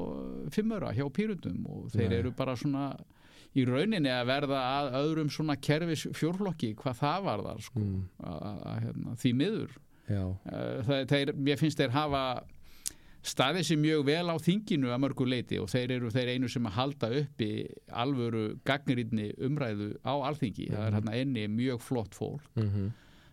fimmöra 0.54 0.92
hjá 0.96 1.06
pýrundum 1.10 1.64
og 1.72 1.88
þeir 1.96 2.12
Nei. 2.12 2.18
eru 2.20 2.34
bara 2.36 2.54
svona 2.58 2.90
í 3.56 3.64
rauninni 3.64 4.10
að 4.12 4.26
verða 4.28 4.58
að 4.76 4.92
öðrum 5.00 5.30
svona 5.32 5.56
kerfis 5.56 6.04
fjórflokki 6.14 6.74
hvað 6.78 6.98
það 7.00 7.22
var 7.30 7.44
þar 7.48 7.62
sko, 7.64 7.80
Mm. 7.80 8.02
að, 8.20 8.38
að, 8.50 8.58
að, 8.68 8.80
hérna, 8.84 9.14
því 9.22 9.32
miður. 9.40 9.76
Eh, 10.08 10.82
það, 10.86 11.02
þeir, 11.10 11.32
mér 11.48 11.58
finnst 11.60 11.80
þeir 11.80 11.92
hafa 11.96 12.22
staðið 13.28 13.66
sér 13.68 13.80
mjög 13.82 14.06
vel 14.08 14.30
á 14.32 14.36
þinginu 14.40 14.92
að 14.94 15.02
mörgu 15.04 15.26
leiti 15.28 15.58
og 15.60 15.68
þeir 15.72 15.98
eru 15.98 16.12
þeir 16.14 16.32
einu 16.34 16.48
sem 16.48 16.68
að 16.68 16.76
halda 16.78 17.10
uppi 17.22 17.50
alvöru 17.88 18.46
gagnrýnni 18.68 19.32
umræðu 19.48 19.90
á 20.02 20.14
alþingi 20.16 20.70
það 20.72 20.86
er 20.86 20.96
hérna 20.98 21.18
inni 21.20 21.44
mjög 21.52 21.84
flott 21.84 22.16
fólk 22.18 22.48
mm 22.56 22.88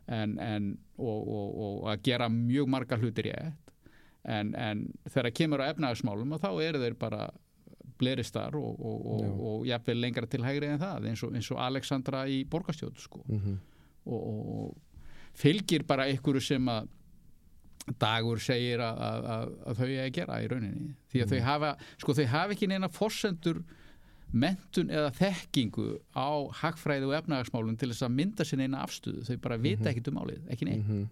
en, 0.08 0.40
en, 0.40 0.78
og, 0.98 1.28
og, 1.28 1.56
og 1.66 1.88
að 1.90 2.04
gera 2.06 2.28
mjög 2.30 2.70
marga 2.70 2.98
hlutir 3.02 3.32
rétt 3.32 3.74
en, 4.26 4.54
en 4.58 4.86
þegar 5.10 5.34
kemur 5.38 5.64
á 5.66 5.70
efnahagsmálum 5.72 6.38
þá 6.42 6.50
eru 6.66 6.82
þeir 6.82 6.98
bara 7.00 7.28
bleristar 8.00 8.58
og, 8.60 8.76
og, 8.76 9.06
og, 9.06 9.22
Já. 9.24 9.32
og 9.50 9.68
jafnvel 9.70 10.02
lengra 10.04 10.30
til 10.30 10.44
hægri 10.46 10.70
en 10.74 10.82
það 10.82 11.10
eins 11.12 11.24
og, 11.24 11.36
eins 11.38 11.52
og 11.54 11.62
Alexandra 11.64 12.26
í 12.28 12.42
borgarstjóð 12.50 13.00
sko. 13.00 13.24
-hmm. 13.30 13.58
og, 14.06 14.20
og, 14.20 14.42
og 14.58 14.78
fylgir 15.36 15.86
bara 15.88 16.08
einhverju 16.10 16.42
sem 16.42 16.68
að 16.70 16.90
dagur 18.02 18.40
segir 18.42 18.82
að, 18.82 19.02
að, 19.06 19.26
að, 19.36 19.50
að 19.70 19.80
þau 19.80 19.88
er 19.88 20.04
að 20.06 20.14
gera 20.18 20.38
í 20.42 20.48
rauninni. 20.52 20.94
Því 21.12 21.24
að 21.24 21.34
þau 21.34 21.42
hafa, 21.46 21.72
sko 22.02 22.16
þau 22.18 22.26
hafa 22.32 22.56
ekki 22.56 22.70
neina 22.72 22.90
forsendur 22.94 23.60
mentun 24.36 24.90
eða 24.92 25.12
þekkingu 25.16 25.86
á 26.18 26.30
hagfræði 26.64 27.08
og 27.08 27.14
efnahagsmálum 27.20 27.78
til 27.80 27.92
þess 27.92 28.08
að 28.08 28.16
mynda 28.18 28.48
sér 28.48 28.64
neina 28.64 28.82
afstöðu, 28.84 29.24
þau 29.28 29.38
bara 29.46 29.60
vita 29.62 29.92
ekkit 29.92 30.10
um 30.12 30.18
málið, 30.20 30.42
ekki 30.52 30.68
neitt. 30.70 30.88
Mhm. 30.90 31.06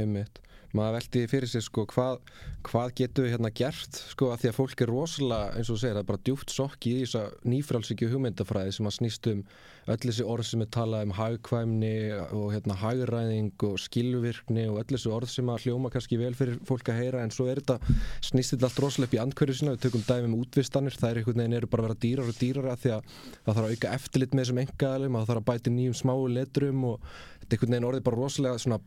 einmitt 0.00 0.40
maður 0.76 0.98
veldi 0.98 1.24
fyrir 1.30 1.50
sig 1.50 1.64
sko 1.64 1.84
hvað, 1.90 2.18
hvað 2.66 2.94
getur 3.00 3.26
við 3.26 3.36
hérna 3.36 3.52
gert 3.54 4.00
sko 4.10 4.30
að 4.32 4.42
því 4.42 4.50
að 4.50 4.58
fólk 4.58 4.82
er 4.84 4.92
rosalega 4.92 5.58
eins 5.58 5.70
og 5.72 5.80
segir 5.82 6.00
er 6.00 6.08
bara 6.08 6.24
djúpt 6.26 6.54
sokki 6.54 6.96
í 6.98 7.04
þessa 7.04 7.24
nýfrálsíkju 7.46 8.10
hugmyndafræði 8.12 8.74
sem 8.78 8.90
að 8.90 8.96
snýst 8.98 9.30
um 9.32 9.44
öll 9.84 9.98
þessi 10.00 10.24
orð 10.24 10.46
sem 10.48 10.64
er 10.64 10.70
talað 10.72 11.04
um 11.04 11.14
hagkvæmni 11.18 11.96
og 12.32 12.46
hérna 12.54 12.76
hagræðing 12.80 13.64
og 13.68 13.76
skilvirkni 13.82 14.64
og 14.70 14.78
öll 14.80 14.94
þessi 14.94 15.12
orð 15.12 15.32
sem 15.34 15.50
að 15.52 15.66
hljóma 15.66 15.92
kannski 15.92 16.18
vel 16.20 16.32
fyrir 16.38 16.56
fólk 16.64 16.88
að 16.88 17.02
heyra 17.02 17.24
en 17.24 17.34
svo 17.34 17.50
er 17.52 17.60
þetta 17.60 17.98
snýst 18.24 18.54
þetta 18.54 18.70
allt 18.70 18.80
rosalega 18.84 19.10
upp 19.10 19.18
í 19.18 19.22
andkverju 19.24 19.58
sinna 19.58 19.74
við 19.76 19.84
tökum 19.84 20.06
dæmi 20.08 20.30
um 20.30 20.38
útvistanir 20.40 20.96
það 20.96 21.10
er 21.10 21.20
einhvern 21.20 21.42
veginn 21.42 21.58
eru 21.60 21.70
bara 21.74 21.84
að 21.84 21.90
vera 21.90 22.00
dýrar 22.06 22.32
og 22.32 22.40
dýrar 22.40 22.70
að 22.72 22.82
því 22.84 22.94
að 22.96 23.12
það 23.34 23.52
þarf 23.52 23.64
að 23.66 23.74
auka 23.74 23.94
eftirlit 23.98 24.34
með 24.34 24.44
þessum 24.44 24.62
engaðalum 24.64 25.18
það 25.20 25.30
þarf 25.30 25.42
að 25.42 25.48
bæti 25.52 25.74
nýjum 25.74 25.98
smáu 26.00 26.26
letrum 26.32 26.88
og 26.88 27.08
þetta 27.44 27.52
er 27.52 27.58
einhvern 27.58 27.74
veginn 27.74 27.88
orðið 27.90 28.04
bara 28.06 28.18
rosalega 28.18 28.60
svona, 28.62 28.78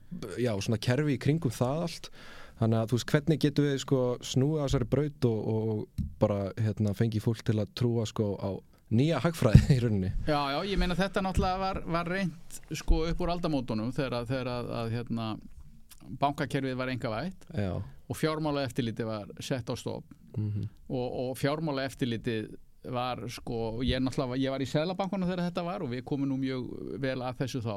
já, 0.41 0.51
svona 0.65 0.79
kerfi 0.81 1.13
í 1.13 1.21
kringum 1.21 1.53
það 1.53 1.76
allt. 1.85 2.09
Þannig 2.57 2.79
að 2.79 2.89
þú 2.89 2.97
veist 2.97 3.11
hvernig 3.13 3.41
getum 3.43 3.67
við 3.67 3.75
sko 3.83 3.99
snúið 4.25 4.61
á 4.61 4.65
þessari 4.65 4.89
braut 4.93 5.27
og, 5.29 5.51
og 5.53 6.07
bara 6.21 6.39
hérna, 6.57 6.95
fengi 6.97 7.21
fólk 7.21 7.43
til 7.45 7.59
að 7.61 7.73
trúa 7.77 8.07
sko 8.09 8.31
á 8.41 8.49
nýja 8.97 9.19
hagfræði 9.21 9.75
í 9.75 9.79
rauninni? 9.83 10.13
Já, 10.25 10.39
já, 10.55 10.57
ég 10.71 10.79
meina 10.79 10.97
þetta 10.97 11.23
náttúrulega 11.25 11.61
var, 11.61 11.81
var 11.97 12.09
reynd 12.09 12.59
sko 12.81 13.03
upp 13.09 13.21
úr 13.23 13.33
aldamótunum 13.35 13.91
þegar, 13.95 14.25
þegar 14.29 14.51
að, 14.53 14.71
að 14.79 14.93
hérna, 14.95 15.27
bankakerfið 16.21 16.77
var 16.79 16.91
enga 16.93 17.11
vætt 17.11 17.49
Já, 17.51 17.73
og 17.83 18.15
fjármála 18.17 18.63
eftirliti 18.67 19.07
var 19.07 19.33
sett 19.43 19.69
á 19.69 19.75
stopp. 19.77 20.15
Mm 20.37 20.67
og, 20.87 21.07
og 21.19 21.37
fjármála 21.37 21.83
eftirliti 21.83 22.45
var 22.87 23.25
sko, 23.27 23.81
ég 23.83 23.99
náttúrulega 23.99 24.37
ég 24.39 24.53
var 24.53 24.63
í 24.63 24.69
Sælabankunum 24.69 25.27
þegar 25.27 25.49
þetta 25.49 25.63
var 25.65 25.83
og 25.83 25.91
við 25.91 26.05
komum 26.07 26.29
nú 26.29 26.37
mjög 26.39 26.69
vel 27.03 27.17
að 27.25 27.41
þessu 27.41 27.61
þá. 27.65 27.75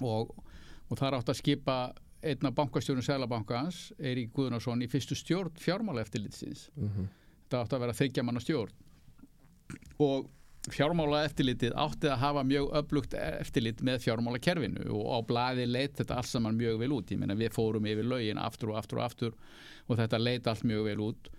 Og, 0.00 0.30
og 0.30 0.92
það 0.94 1.06
er 1.08 1.16
átt 1.18 1.32
að 1.32 1.40
skipa 1.40 1.78
einna 2.22 2.50
bankastjórun 2.52 3.04
Sælabankans 3.04 3.90
Eirík 3.98 4.34
Guðnarsson 4.36 4.84
í 4.84 4.90
fyrstu 4.90 5.16
stjórn 5.16 5.56
fjármála 5.60 6.04
eftirlitsins 6.04 6.68
mm 6.76 7.08
þetta 7.50 7.64
átti 7.64 7.76
að 7.76 7.82
vera 7.84 7.96
þryggja 7.98 8.24
manna 8.26 8.42
stjórn. 8.42 8.76
Og 10.02 10.28
fjármála 10.70 11.24
eftirlitið 11.26 11.74
átti 11.80 12.10
að 12.10 12.20
hafa 12.20 12.44
mjög 12.46 12.70
öflugt 12.80 13.16
eftirlit 13.16 13.82
með 13.86 14.04
fjármála 14.04 14.40
kerfinu 14.42 14.86
og 14.94 15.04
á 15.10 15.18
blaði 15.26 15.66
leitt 15.66 15.96
þetta 15.98 16.20
allt 16.20 16.30
saman 16.30 16.58
mjög 16.58 16.78
vel 16.82 16.92
út. 16.94 17.10
Ég 17.10 17.20
meina 17.20 17.38
við 17.38 17.54
fórum 17.56 17.88
yfir 17.90 18.06
lögin 18.06 18.40
aftur 18.40 18.74
og 18.74 18.80
aftur 18.80 19.00
og 19.00 19.06
aftur 19.08 19.36
og 19.88 19.98
þetta 19.98 20.20
leitt 20.20 20.50
allt 20.50 20.66
mjög 20.68 20.90
vel 20.90 20.98
út 21.08 21.30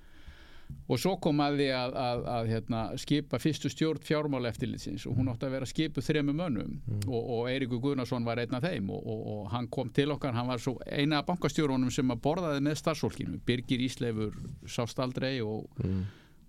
og 0.92 1.00
svo 1.00 1.14
kom 1.24 1.40
að 1.44 1.58
því 1.62 1.68
að, 1.78 1.98
að, 2.02 2.22
að 2.36 2.50
hérna, 2.52 2.82
skipa 3.00 3.40
fyrstu 3.42 3.72
stjórn 3.72 4.02
fjármála 4.04 4.52
eftirlitsins 4.52 5.06
og 5.08 5.18
hún 5.20 5.32
átti 5.32 5.48
að 5.48 5.56
vera 5.56 5.70
skipu 5.70 6.04
þremu 6.04 6.36
mönnum. 6.36 6.78
Og, 7.08 7.20
og 7.22 7.50
Eiríkur 7.52 7.82
Guðnarsson 7.84 8.26
var 8.28 8.42
einn 8.42 8.58
af 8.58 8.66
þeim 8.66 8.90
og, 8.92 9.06
og, 9.06 9.22
og 9.34 9.46
hann 9.54 9.70
kom 9.72 9.92
til 9.96 10.12
okkar, 10.16 10.36
hann 10.36 10.50
var 10.52 10.62
svo 10.64 10.76
eina 10.86 11.22
af 11.22 11.30
bankastjórunum 11.30 11.94
sem 11.94 12.12
að 12.12 12.24
borðaði 12.26 12.66
með 12.68 12.82
starfsfólkinu. 12.82 13.40
Birgir 13.48 13.86
Ísleifur 13.88 14.36
sást 14.70 15.00
aldrei 15.04 15.38
og 15.46 15.70
mm. 15.84 16.02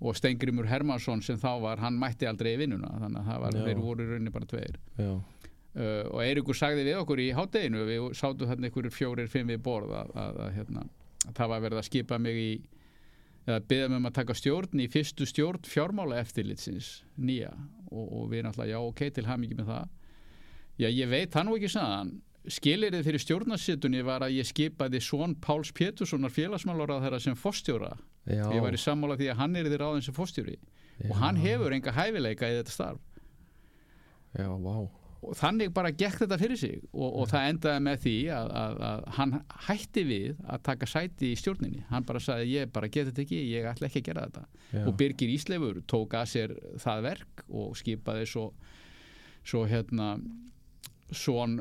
og 0.03 0.19
Steingrimur 0.19 0.67
Hermansson 0.67 1.23
sem 1.23 1.39
þá 1.39 1.53
var, 1.63 1.83
hann 1.83 2.01
mætti 2.01 2.27
aldrei 2.27 2.57
í 2.57 2.65
vinnuna. 2.65 2.91
Þannig 3.05 3.23
að 3.23 3.31
það 3.31 3.45
var, 3.47 3.61
þeir 3.69 3.85
voru 3.85 4.03
í 4.03 4.11
rauninni 4.11 4.35
bara 4.35 4.51
tveir. 4.51 4.81
Uh, 5.73 6.05
og 6.11 6.19
Eiríkur 6.21 6.57
sagði 6.59 6.83
við 6.85 6.99
okkur 7.01 7.21
í 7.23 7.31
hátteginu 7.33 7.87
við 7.89 8.11
sátum 8.19 8.51
þarna 8.51 8.69
ykkur 8.69 8.91
fjórir, 8.93 9.31
fimm 9.33 9.49
við 9.49 9.63
borð 9.65 9.95
að, 9.97 10.11
að, 10.21 10.41
að, 10.45 10.51
hérna, 10.59 10.83
að 11.25 11.37
það 11.39 11.53
var 11.55 11.63
verið 11.65 11.81
að 11.81 11.87
skipa 11.87 12.19
mig 12.21 12.41
í 12.43 12.51
eða 13.47 13.63
byggða 13.69 13.89
mig 13.91 14.01
um 14.01 14.11
að 14.11 14.19
taka 14.19 14.37
stjórn 14.39 14.83
í 14.83 14.89
fyrstu 14.91 15.27
stjórn 15.29 15.65
fjármála 15.67 16.21
eftirlitsins 16.23 16.91
nýja. 17.19 17.53
Og, 17.93 18.05
og 18.07 18.29
við 18.33 18.47
náttúrulega 18.47 18.77
já 18.77 18.79
ok 18.81 19.03
til 19.17 19.27
ham 19.29 19.47
ekki 19.47 19.59
með 19.59 19.73
það. 19.73 19.89
Já 20.81 20.89
ég 20.89 21.11
veit 21.11 21.35
hann 21.37 21.51
og 21.51 21.59
ekki 21.59 21.73
sagðan 21.75 22.15
skilirðið 22.51 23.05
fyrir 23.07 23.23
stjórnarsettunni 23.23 24.01
var 24.07 24.25
að 24.27 24.39
ég 24.39 24.49
skipaði 24.49 25.01
Són 25.05 25.37
Páls 25.39 25.71
Péturssonar 25.77 26.33
félagsmálar 26.35 26.97
þeirra 27.05 27.21
sem 27.23 27.37
fórstjóra 27.39 27.93
ég 28.27 28.63
var 28.63 28.75
í 28.75 28.81
sammála 28.81 29.19
því 29.19 29.29
að 29.31 29.39
hann 29.39 29.59
er 29.59 29.69
þér 29.71 29.85
ráðin 29.85 30.05
sem 30.07 30.17
fórstjóri 30.17 30.57
og 31.09 31.15
hann 31.21 31.39
hefur 31.39 31.75
enga 31.75 31.95
hæfileika 31.95 32.51
í 32.51 32.59
þetta 32.61 32.75
starf. 32.75 33.07
Já, 34.39 34.49
vá 34.49 35.02
og 35.23 35.37
þannig 35.39 35.71
bara 35.75 35.93
gekk 35.95 36.25
þetta 36.25 36.39
fyrir 36.41 36.59
sig 36.59 36.79
og, 36.91 37.07
og 37.07 37.29
það 37.31 37.49
endaði 37.53 37.83
með 37.87 38.01
því 38.03 38.15
að, 38.35 38.49
að, 38.63 38.81
að 38.89 39.03
hann 39.19 39.35
hætti 39.69 40.05
við 40.09 40.41
að 40.51 40.65
taka 40.69 40.89
sæti 40.91 41.31
í 41.31 41.39
stjórninni. 41.39 41.85
Hann 41.93 42.07
bara 42.09 42.23
sagði 42.23 42.49
ég 42.57 42.73
bara 42.75 42.91
get 42.91 43.11
þetta 43.11 43.23
ekki, 43.25 43.43
ég 43.53 43.69
ætla 43.71 43.89
ekki 43.89 44.03
að 44.03 44.09
gera 44.11 44.27
þetta. 44.27 44.45
Já, 44.73 44.83
og 44.83 44.97
Birgir 44.99 45.35
Ísleifur 45.37 45.83
tók 45.91 46.17
að 46.19 46.33
sér 46.33 46.57
það 46.83 47.07
verk 47.07 47.45
og 47.49 47.77
skipaði 47.79 48.27
svo, 48.33 48.49
svo 49.47 49.65
hérna 49.71 50.17
svon 51.13 51.61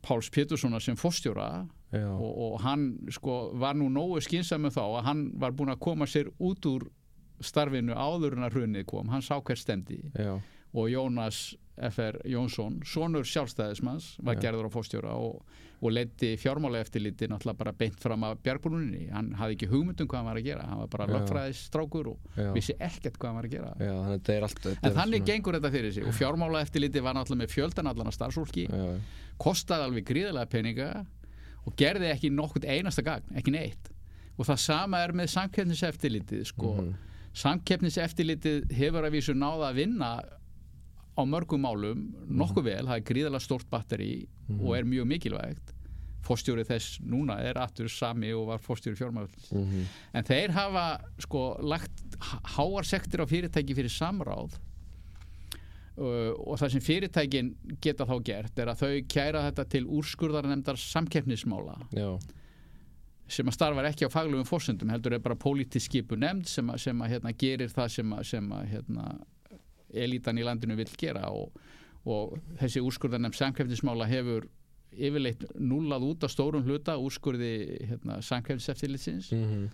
Páls 0.00 0.30
Péturssona 0.32 0.80
sem 0.80 0.96
fórstjóra 0.96 1.50
og, 1.92 2.30
og 2.30 2.60
hann 2.64 2.94
sko 3.12 3.50
var 3.60 3.76
nú 3.76 3.90
nógu 3.92 4.20
skynsam 4.24 4.70
þá 4.70 4.82
að 4.86 5.04
hann 5.08 5.22
var 5.42 5.52
búin 5.56 5.72
að 5.74 5.82
koma 5.84 6.08
sér 6.08 6.30
út 6.38 6.66
úr 6.70 6.86
starfinu 7.44 7.96
áður 7.96 8.36
en 8.36 8.46
að 8.46 8.56
hrunið 8.56 8.86
kom, 8.88 9.08
hann 9.12 9.24
sá 9.24 9.36
hver 9.40 9.58
stemdi 9.58 9.98
já, 10.14 10.36
og 10.72 10.88
Jónas 10.92 11.56
F.R. 11.88 12.18
Jónsson, 12.28 12.80
sonur 12.84 13.24
sjálfstæðismanns 13.24 14.16
var 14.22 14.36
Já. 14.36 14.40
gerður 14.46 14.68
á 14.68 14.70
fórstjóra 14.74 15.14
og, 15.16 15.40
og 15.80 15.92
leiti 15.96 16.34
fjármála 16.36 16.82
eftirliti 16.84 17.28
náttúrulega 17.30 17.56
bara 17.62 17.72
beint 17.72 17.96
fram 18.02 18.26
að 18.28 18.38
bjargbúruninni 18.44 19.06
hann 19.14 19.30
hafði 19.38 19.56
ekki 19.56 19.68
hugmyndum 19.70 20.08
hvað 20.10 20.18
hann 20.20 20.28
var 20.30 20.40
að 20.42 20.48
gera 20.50 20.66
hann 20.68 20.82
var 20.82 20.90
bara 20.92 21.06
Já. 21.08 21.12
lögfræðistrákur 21.16 22.10
og 22.12 22.18
já, 22.36 22.50
vissi 22.56 22.74
ekkert 22.78 23.16
hvað 23.16 23.28
hann 23.30 23.38
var 23.40 23.48
að 23.48 23.54
gera 23.56 23.70
já, 23.80 23.94
þannig 24.04 24.32
er 24.36 24.46
allt 24.48 24.66
en 24.66 24.76
er 24.90 24.96
þannig 24.98 25.22
svona- 25.22 25.30
gengur 25.32 25.58
þetta 25.58 25.70
fyrir 25.76 25.92
sig 25.96 26.06
og 26.10 26.18
fjármála 26.20 26.62
eftirliti 26.66 27.00
var 27.06 27.14
náttúrulega 27.16 27.42
með 27.46 27.54
fjöldan 27.56 27.90
allan 27.94 28.10
að 28.12 28.18
starfsfólki 28.18 28.66
já, 28.68 28.90
kostaði 29.40 29.88
alveg 29.88 30.04
gríðarlega 30.12 30.52
peninga 30.52 30.90
og 31.66 31.76
gerði 31.76 32.10
ekki 32.12 32.30
nokkurt 32.32 32.64
einasta 32.68 33.02
gagn, 33.04 33.24
ekki 33.36 33.52
neitt 33.56 33.88
og 34.40 34.46
það 34.48 34.60
sama 34.68 35.00
er 35.04 35.12
með 35.12 35.26
samkeppniseftirlitið 35.34 36.44
sko. 36.48 36.74
Mhm. 36.80 36.92
samkeppniseftirlitið 37.40 38.70
hefur 38.74 39.04
að 39.06 39.14
vísu 39.14 39.34
náða 39.36 39.68
að 39.70 39.76
vinna 39.80 40.08
á 41.20 41.24
mörgum 41.28 41.60
málum 41.64 42.06
nokkuð 42.28 42.64
vel, 42.64 42.86
það 42.86 42.96
er 42.96 43.04
gríðarlega 43.10 43.44
stórt 43.44 43.68
batteri 43.70 44.26
og 44.60 44.72
er 44.78 44.84
mjög 44.88 45.06
mikilvægt. 45.06 45.74
Fórstjóri 46.26 46.64
þess 46.68 46.98
núna 47.00 47.38
er 47.40 47.56
aftur 47.58 47.88
sami 47.88 48.32
og 48.36 48.46
var 48.50 48.58
fórstjóri 48.60 48.96
fjármæður 48.98 49.52
Mhm. 49.56 49.84
en 50.14 50.24
þeir 50.24 50.50
hafa 50.52 51.00
sko 51.18 51.56
lagt 51.62 51.90
há- 52.20 52.40
háar 52.56 52.84
sektir 52.84 53.20
á 53.20 53.26
fyrirtæki 53.26 53.74
fyrir 53.74 53.88
samráð 53.90 54.52
uh, 55.98 56.32
og 56.46 56.58
það 56.60 56.70
sem 56.74 56.80
fyrirtækin 56.84 57.50
geta 57.82 58.06
þá 58.08 58.14
gert 58.24 58.58
er 58.58 58.70
að 58.72 58.82
þau 58.84 58.92
kæra 59.08 59.42
þetta 59.50 59.64
til 59.68 59.84
úrskurðarnemdar 59.86 60.78
samkeppnismála. 60.80 61.76
Já, 61.96 62.18
sem 63.30 63.46
að 63.46 63.54
starfar 63.56 63.84
ekki 63.90 64.06
á 64.06 64.10
faglugum 64.10 64.44
fórsendum 64.48 64.90
heldur 64.90 65.14
er 65.14 65.18
bara 65.22 65.36
pólitísk 65.38 65.86
skipu 65.90 66.16
nefnd 66.18 66.46
sem 66.50 66.66
að, 66.72 66.80
sem 66.82 66.98
að 67.04 67.12
hérna, 67.14 67.32
gerir 67.38 67.68
það 67.70 67.88
sem 67.96 68.12
að, 68.16 68.24
sem 68.26 68.48
að 68.56 68.64
hérna, 68.72 69.04
elítan 69.94 70.38
í 70.38 70.46
landinu 70.46 70.76
vill 70.78 70.90
gera 70.98 71.28
og, 71.34 71.52
og 72.06 72.38
þessi 72.60 72.82
úrskurðarnemnd 72.84 73.38
samkeppnismála 73.38 74.08
hefur 74.10 74.48
yfirleitt 74.90 75.44
núlað 75.54 76.08
út 76.08 76.26
á 76.26 76.28
stórum 76.30 76.64
hluta 76.66 76.96
úrskurði 76.98 77.52
hérna, 77.92 78.18
samkeppniseftirlitsins. 78.26 79.30
Mhm, 79.32 79.70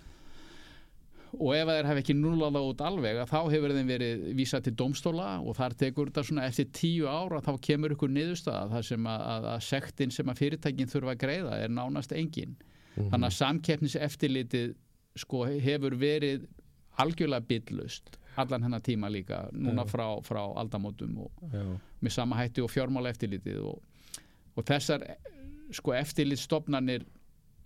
og 1.36 1.52
ef 1.56 1.68
þeir 1.68 1.88
hafa 1.88 2.00
ekki 2.00 2.14
núlað 2.16 2.56
út 2.62 2.82
alveg 2.84 3.18
þá 3.28 3.40
hefur 3.52 3.74
þeim 3.74 3.90
verið 3.90 4.22
vísað 4.38 4.66
til 4.66 4.74
domstóla 4.78 5.28
og 5.42 5.56
þar 5.58 5.74
tekur 5.76 6.10
þetta 6.10 6.24
svona 6.24 6.46
eftir 6.48 6.68
tíu 6.72 7.08
ára 7.10 7.42
þá 7.44 7.52
kemur 7.60 7.92
ykkur 7.96 8.12
niðurstaða 8.12 8.70
þar 8.72 8.86
sem 8.88 9.08
að, 9.10 9.24
að, 9.32 9.48
að 9.52 9.64
sektin 9.66 10.14
sem 10.14 10.32
að 10.32 10.40
fyrirtækin 10.40 10.92
þurfa 10.92 11.12
að 11.16 11.22
greiða 11.24 11.58
er 11.60 11.72
nánast 11.72 12.14
engin. 12.16 12.56
Mhm. 12.96 13.10
þannig 13.12 13.26
að 13.26 13.36
samkeppniseftirlitið 13.36 14.70
sko 15.16 15.42
hefur 15.44 15.96
verið 16.00 16.46
algjörlega 17.02 17.44
byllust 17.50 18.16
allan 18.36 18.66
hennar 18.66 18.82
tíma 18.84 19.10
líka 19.12 19.46
núna 19.52 19.86
frá, 19.88 20.06
frá 20.26 20.42
aldamótum 20.60 21.18
og 21.26 21.52
já, 21.52 21.64
með 22.00 22.14
sama 22.14 22.38
hætti 22.40 22.64
og 22.64 22.72
fjármála 22.72 23.12
eftirlitið 23.14 23.62
og, 23.72 23.80
og 24.56 24.66
þessar 24.68 25.04
sko 25.74 25.94
eftirlitstofnanir 25.96 27.06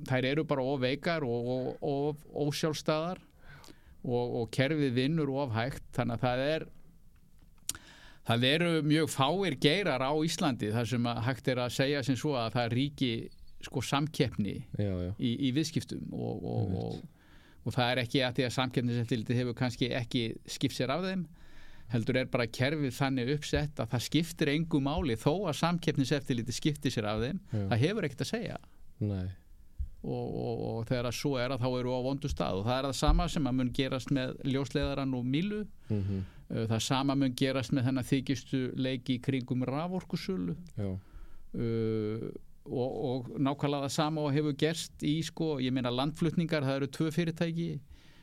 þær 0.09 0.29
eru 0.31 0.45
bara 0.49 0.65
of 0.65 0.81
veikar 0.81 1.27
og, 1.27 1.51
og, 1.55 1.73
og 1.85 2.47
ósjálfstæðar 2.49 3.21
og, 4.05 4.37
og 4.41 4.47
kerfið 4.55 4.95
vinnur 4.97 5.33
of 5.43 5.53
hægt 5.55 5.85
þannig 5.97 6.17
að 6.17 6.25
það 6.25 6.45
er 6.47 6.67
það 8.31 8.47
eru 8.51 8.73
mjög 8.87 9.13
fáir 9.13 9.57
geirar 9.61 10.05
á 10.05 10.13
Íslandi 10.25 10.71
þar 10.73 10.89
sem 10.89 11.07
að 11.11 11.23
hægt 11.27 11.53
er 11.53 11.63
að 11.65 11.77
segja 11.77 12.03
sem 12.07 12.19
svo 12.19 12.35
að 12.39 12.57
það 12.57 12.75
ríki 12.77 13.13
sko 13.61 13.83
samkeppni 13.85 14.57
já, 14.79 14.93
já, 15.05 15.11
í, 15.19 15.33
í 15.49 15.51
viðskiptum 15.57 16.15
og, 16.17 16.45
og, 16.45 16.77
og, 16.81 17.01
og 17.65 17.75
það 17.75 17.91
er 17.91 18.03
ekki 18.05 18.25
að 18.25 18.39
því 18.39 18.47
að 18.47 18.57
samkeppniseftiliti 18.57 19.37
hefur 19.37 19.57
kannski 19.59 19.91
ekki 19.97 20.25
skipt 20.49 20.77
sér 20.79 20.95
af 20.95 21.05
þeim 21.05 21.27
heldur 21.91 22.21
er 22.21 22.31
bara 22.31 22.47
kerfið 22.51 22.95
þannig 22.95 23.35
uppsett 23.35 23.83
að 23.83 23.93
það 23.95 24.07
skiptir 24.07 24.53
engu 24.53 24.81
máli 24.85 25.17
þó 25.19 25.33
að 25.51 25.59
samkeppniseftiliti 25.61 26.55
skiptir 26.55 26.95
sér 26.95 27.09
af 27.11 27.23
þeim. 27.25 27.39
Já. 27.51 27.63
það 27.73 27.85
hefur 27.85 28.07
ekkert 28.07 28.27
að 28.27 28.31
segja. 28.31 28.59
Og, 30.01 30.27
og, 30.41 30.61
og 30.65 30.85
þegar 30.89 31.11
að 31.11 31.17
svo 31.19 31.35
er 31.37 31.53
að 31.53 31.65
þá 31.65 31.71
eru 31.81 31.93
á 31.93 32.01
vondu 32.07 32.31
stað. 32.31 32.61
Og 32.61 32.69
það 32.69 32.77
er 32.79 32.87
það 32.89 32.99
sama 33.01 33.27
sem 33.33 33.49
að 33.51 33.57
mun 33.59 33.73
gerast 33.77 34.13
með 34.17 34.37
ljósleðaran 34.49 35.17
og 35.19 35.27
milu 35.29 35.65
mhm, 35.91 36.23
það 36.71 36.85
sama 36.87 37.17
mun 37.19 37.35
gerast 37.37 37.75
með 37.75 37.91
þennan 37.91 38.11
þykistu 38.13 38.63
leiki 38.81 39.19
kringum 39.25 39.67
raforkusölu. 39.69 40.57
Uh, 41.51 42.31
og, 42.71 42.91
og 43.11 43.31
nákvæmlega 43.37 43.87
það 43.89 43.95
sama 43.95 44.25
og 44.25 44.35
hefur 44.35 44.57
gerst 44.59 45.05
í 45.07 45.19
sko, 45.27 45.59
ég 45.61 45.75
meina 45.75 45.93
landflutningar 45.93 46.65
það 46.67 46.81
eru 46.81 46.91
tvö 46.97 47.15
fyrirtæki 47.19 47.71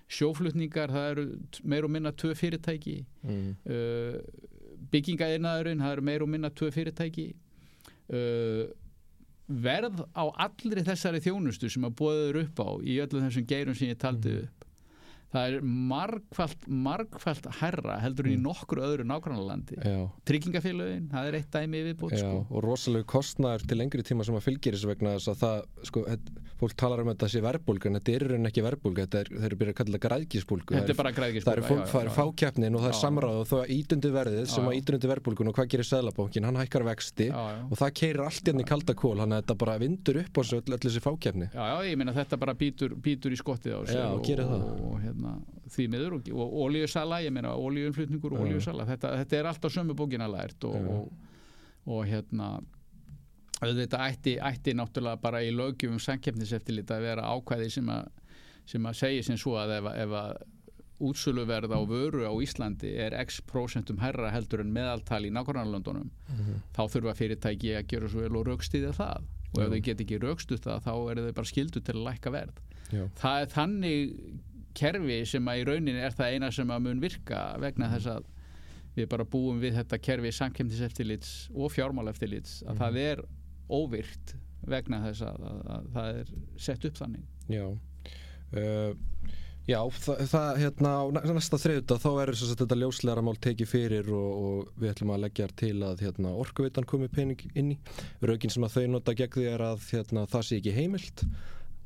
sjóflutningar 0.07 0.91
það 0.91 1.09
eru 1.11 1.25
meir 1.67 1.85
og 1.85 1.91
minna 1.91 2.11
tvö 2.15 2.33
fyrirtæki. 2.37 2.97
Mm. 3.27 3.55
uh, 3.67 4.19
byggingaðinaðurinn 4.91 5.81
það 5.83 5.95
eru 5.97 6.05
meir 6.07 6.23
og 6.23 6.29
minna 6.31 6.51
tvö 6.53 6.71
fyrirtæki. 6.71 7.31
Uh, 8.07 8.67
verð 9.47 10.03
á 10.15 10.23
allri 10.47 10.83
þessari 10.83 11.21
þjónustu 11.23 11.69
sem 11.71 11.85
að 11.87 11.95
bóður 11.99 12.41
upp 12.43 12.59
á 12.63 12.69
í 12.83 12.97
öllum 13.03 13.27
þessum 13.27 13.47
geirum 13.47 13.75
sem 13.75 13.91
ég 13.91 13.99
taldi 13.99 14.33
upp 14.43 14.56
það 15.37 15.57
er 15.57 15.69
margfalt, 15.93 16.67
margfalt 16.87 17.49
herra 17.61 17.99
heldur 18.03 18.29
en 18.29 18.35
í 18.35 18.41
nokkru 18.41 18.83
öðru 18.87 19.07
nágrannalandi. 19.07 19.77
Já, 19.79 20.01
tryggingafélögin, 20.27 21.07
það 21.13 21.29
er 21.29 21.39
eitt 21.39 21.53
dæmi 21.53 21.83
viðbót 21.91 22.17
já, 22.17 22.23
sko. 22.23 22.43
og 22.49 22.65
rosalegu 22.65 23.07
kostnaður 23.09 23.65
til 23.69 23.79
lengri 23.79 24.05
tíma 24.07 24.27
sem 24.27 24.37
að 24.37 24.45
fylgir 24.49 24.77
þessu 24.77 24.91
vegna 24.91 25.15
þess 25.17 25.33
að 25.33 25.41
það, 25.43 25.57
sko, 25.91 26.05
fólk 26.57 26.73
talar 26.79 27.03
um 27.03 27.11
að 27.11 27.17
þetta 27.17 27.29
sé 27.33 27.41
verbulga 27.45 27.89
en 27.89 27.97
þetta 27.99 28.13
er 28.15 28.23
rauninni 28.31 28.49
ekki 28.49 28.63
verbulga, 28.65 29.05
þetta 29.05 29.19
er, 29.21 29.27
þeir 29.33 29.47
eru 29.47 29.57
byrjað 29.61 29.73
að 29.73 29.79
kalla 29.79 29.93
þetta 29.93 30.07
græðkísbólgu 30.07 30.77
þetta 30.77 30.93
er 30.93 30.99
bara 31.01 31.11
græðgis 31.17 31.45
Það 31.47 31.57
er, 32.01 32.11
fákeppnin 32.15 32.77
og 32.77 32.81
það 32.83 32.91
er 32.91 32.97
samráð 32.97 33.37
og 33.41 33.47
það 33.51 33.73
ídundi 33.75 34.09
verðið 34.15 34.45
sem 34.51 34.65
að 34.65 34.73
já. 34.73 34.79
ídundi 34.81 35.11
verbulgun 35.11 35.51
og 35.51 35.57
hvað 35.57 35.69
gerir 35.73 35.87
Sæðlabókin, 35.87 36.47
hann 36.47 36.57
hækkar 36.57 36.85
vexti 36.87 37.27
og 37.33 37.75
það 37.77 37.93
keirir 38.01 38.23
allt 38.25 38.49
hérna 38.49 38.65
í 38.65 38.69
kalda 38.71 38.97
kól 38.97 39.13
þannig 39.21 39.37
að 39.37 39.43
þetta 39.43 39.57
bara 39.61 39.77
vindur 39.83 40.19
upp 40.23 40.33
á 40.33 40.39
þessu 40.41 40.57
öll, 40.57 40.73
öll 40.73 40.81
þessi 40.87 41.03
fákeppni 41.05 41.47
Þetta 45.27 45.67
hérna, 45.67 45.73
því 45.75 45.85
miður 45.93 46.15
og, 46.17 46.31
og 46.33 46.57
olíusala, 46.65 47.21
ég 47.25 47.33
meina 47.35 47.53
olíunflutningur 47.55 48.33
og 48.35 48.41
Já. 48.41 48.45
olíusala, 48.47 48.87
þetta, 48.87 49.13
þetta 49.21 49.37
er 49.37 49.49
alltaf 49.51 49.73
sömu 49.73 49.95
bókina 49.97 50.27
lært 50.31 50.67
og, 50.69 50.89
og, 50.95 51.07
og 51.91 52.03
hérna 52.07 52.51
auðvitað 53.61 54.03
ætti, 54.05 54.35
ætti 54.37 54.75
náttúrulega 54.77 55.21
bara 55.21 55.41
í 55.43 55.49
lögjum 55.55 55.97
samkeppniseftillit 56.01 56.91
að 56.93 57.07
vera 57.07 57.31
ákvæði 57.33 57.71
sem 57.73 57.89
að, 57.89 58.11
sem 58.69 58.85
að 58.85 58.99
segja 59.01 59.25
sem 59.27 59.39
svo 59.39 59.57
að 59.57 59.79
ef, 59.79 59.89
ef 60.05 60.15
að 60.21 60.37
útsöluverð 61.07 61.73
á 61.73 61.81
vöru 61.85 62.25
á 62.25 62.33
Íslandi 62.41 62.89
er 62.97 63.13
x 63.21 63.41
prosentum 63.45 63.99
herra 64.01 64.31
heldur 64.33 64.63
en 64.63 64.73
meðaltal 64.73 65.25
í 65.27 65.33
nákvæmlega 65.33 66.05
þá 66.73 66.81
þurfa 66.89 67.13
fyrirtæki 67.17 67.75
að 67.77 67.89
gera 67.91 68.09
svo 68.09 68.23
vel 68.25 68.39
og 68.39 68.47
raukstiðja 68.49 68.93
það. 68.97 69.27
Og 69.53 69.61
ef 69.61 69.67
Já. 69.67 69.73
þau 69.73 69.83
get 69.85 70.01
ekki 70.03 70.19
raukstuð 70.21 70.63
það 70.65 70.81
þá 70.87 70.93
er 70.95 71.21
þau 71.21 71.35
bara 71.37 71.51
skildu 71.51 71.81
til 71.81 71.95
að 71.95 72.05
lækka 72.07 72.33
verð. 72.33 72.57
Já, 72.87 73.03
það 73.19 73.41
er 73.41 73.51
þannig 73.51 74.15
kerfi 74.77 75.19
sem 75.29 75.49
að 75.51 75.61
í 75.61 75.67
rauninni 75.71 76.03
er 76.07 76.15
það 76.17 76.35
eina 76.35 76.51
sem 76.53 76.73
að 76.73 76.83
mun 76.87 77.01
virka 77.03 77.41
vegna 77.63 77.89
þess 77.95 78.11
að 78.15 78.27
við 78.97 79.09
bara 79.11 79.27
búum 79.29 79.59
við 79.61 79.75
þetta 79.77 79.99
kerfi 80.01 80.31
samkemtiseftilits 80.33 81.33
og 81.53 81.69
fjármáleftilits 81.75 82.61
að 82.67 82.79
það 82.81 83.01
er 83.03 83.25
óvirt 83.69 84.35
vegna 84.67 85.03
þess 85.05 85.25
að, 85.27 85.43
að, 85.51 85.59
að 85.75 85.91
það 85.97 86.21
er 86.21 86.31
sett 86.67 86.87
upp 86.89 86.97
þannig. 87.03 87.27
Já. 87.53 87.67
Uh, 88.55 88.95
Já, 89.67 89.81
það, 89.99 90.21
það 90.31 90.57
hérna 90.61 90.91
á 90.95 91.03
næ- 91.11 91.33
næsta 91.35 91.57
þriðuta 91.59 91.97
þá 91.99 92.07
er 92.21 92.29
þess 92.31 92.53
að 92.53 92.59
þetta 92.61 92.75
ljósleira 92.79 93.23
mál 93.27 93.33
tekið 93.43 93.67
fyrir 93.67 94.11
og, 94.15 94.29
og 94.47 94.69
við 94.79 94.93
ætlum 94.93 95.09
að 95.11 95.25
leggja 95.25 95.47
til 95.59 95.73
að 95.83 96.03
hérna, 96.05 96.31
orkuveitan 96.39 96.87
komi 96.87 97.09
pening 97.11 97.41
inn 97.51 97.73
í. 97.73 97.77
Raukin 98.23 98.53
sem 98.53 98.63
að 98.63 98.77
þau 98.77 98.85
nota 98.93 99.15
gegn 99.19 99.33
því 99.35 99.43
er 99.51 99.63
að 99.67 99.83
hérna, 99.91 100.23
það 100.31 100.45
sé 100.47 100.61
ekki 100.61 100.75
heimilt 100.77 101.25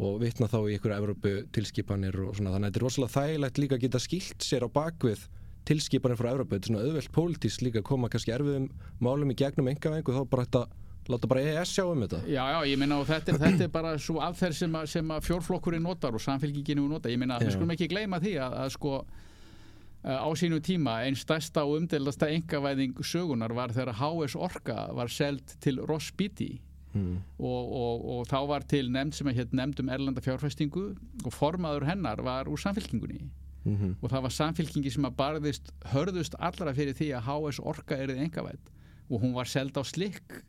og 0.01 0.17
vitna 0.21 0.47
þá 0.49 0.57
í 0.63 0.75
einhverja 0.75 0.99
Evrópu 1.01 1.33
tilskipanir 1.53 2.17
og 2.23 2.35
svona. 2.37 2.53
Þannig 2.55 2.67
að 2.67 2.71
þetta 2.71 2.79
er 2.79 2.85
rosalega 2.87 3.15
þægilegt 3.17 3.61
líka 3.61 3.77
að 3.77 3.83
geta 3.85 4.01
skilt 4.01 4.45
sér 4.45 4.65
á 4.65 4.69
bakvið 4.73 5.25
tilskipanir 5.67 6.17
frá 6.19 6.31
Evrópu, 6.31 6.55
þetta 6.55 6.65
er 6.65 6.71
svona 6.71 6.85
auðvelt 6.85 7.11
pólitísk 7.15 7.65
líka 7.65 7.81
að 7.81 7.89
koma 7.91 8.09
kannski 8.11 8.33
erfiðum 8.33 8.69
málum 9.03 9.33
í 9.33 9.37
gegnum 9.37 9.69
engavengu 9.71 10.15
þá 10.15 10.21
bara 10.31 10.45
þetta, 10.47 10.63
láta 11.11 11.29
bara 11.29 11.43
EES 11.45 11.73
sjá 11.75 11.83
um 11.85 12.01
þetta. 12.01 12.21
Já, 12.25 12.41
já, 12.55 12.59
ég 12.71 12.79
meina 12.81 12.97
og 13.01 13.09
þetta 13.09 13.33
er, 13.33 13.41
þetta 13.45 13.67
er 13.67 13.73
bara 13.73 13.91
svo 14.01 14.21
aðferð 14.25 14.57
sem, 14.57 14.79
að, 14.79 14.87
sem 14.95 15.13
að 15.13 15.27
fjórflokkurinn 15.27 15.85
notar 15.85 16.17
og 16.17 16.23
samfélkinginu 16.23 16.87
nota, 16.89 17.13
ég 17.13 17.21
Já. 17.21 17.37
við 17.45 17.53
skulum 17.57 17.75
ekki 17.75 17.91
gleyma 17.93 18.21
því 18.23 18.33
að, 18.41 18.57
að 18.63 18.73
sko 18.77 18.95
eh, 19.03 20.17
á 20.17 20.29
sínu 20.41 20.61
tíma 20.65 20.97
einn 21.05 21.19
stærsta 21.19 21.67
og 21.67 21.77
umdeldasta 21.77 22.31
engavæðing 22.33 22.97
sögunar 23.05 23.53
var 23.53 23.75
þegar 23.75 23.99
HS 24.01 24.37
Orka 24.39 24.89
var 24.97 25.13
seld 25.13 25.57
til 25.61 25.77
Ross 25.85 26.09
Beatty 26.17 26.55
mm. 26.93 27.15
og, 27.39 27.75
og, 27.81 28.05
og 28.15 28.25
þá 28.29 28.39
var 28.49 28.67
til 28.69 28.91
nefnd 28.93 29.17
sem 29.17 29.31
að 29.31 29.41
hétt 29.41 29.55
nefnd 29.57 29.83
um 29.83 29.93
erlenda 29.93 30.23
fjárfestingu 30.23 30.85
og 31.25 31.31
formaður 31.35 31.87
hennar 31.89 32.23
var 32.25 32.51
úr 32.51 32.61
samfélkingunni 32.61 33.29
Mm 33.61 33.95
og 34.01 34.09
það 34.09 34.23
var 34.25 34.33
samfélkingi 34.33 34.89
sem 34.89 35.05
að 35.05 35.17
barðist 35.19 35.67
hörðust 35.91 36.35
allra 36.39 36.73
fyrir 36.73 36.95
því 36.97 37.11
að 37.13 37.27
HS 37.27 37.59
Orka 37.61 37.93
erið 37.93 38.23
engavætt 38.23 38.71
og 39.09 39.21
hún 39.21 39.35
var 39.35 39.45
seld 39.45 39.77
á 39.77 39.83
slikk 39.85 40.39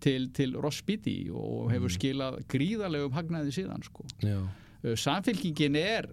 til, 0.00 0.28
til 0.32 0.54
Ross 0.54 0.82
Beatty 0.82 1.30
og 1.32 1.72
hefur 1.72 1.90
skilað 1.90 2.38
gríðarlegum 2.52 3.16
hagnaði 3.16 3.54
síðan 3.56 3.82
sko. 3.82 4.04
Uh, 4.22 4.94
Samfélkingin 4.94 5.78
er 5.80 6.10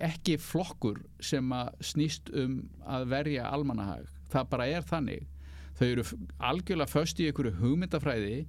ekki 0.00 0.38
flokkur 0.40 1.02
sem 1.20 1.52
að 1.52 1.74
snýst 1.90 2.30
um 2.32 2.62
að 2.86 3.08
verja 3.10 3.50
almannahag. 3.50 4.06
Það 4.30 4.48
bara 4.54 4.68
er 4.70 4.86
þannig. 4.86 5.26
Þau 5.76 5.86
eru 5.88 6.04
algjörlega 6.38 6.92
föst 6.92 7.20
í 7.20 7.28
einhverju 7.28 7.56
hugmyndafræði 7.60 8.46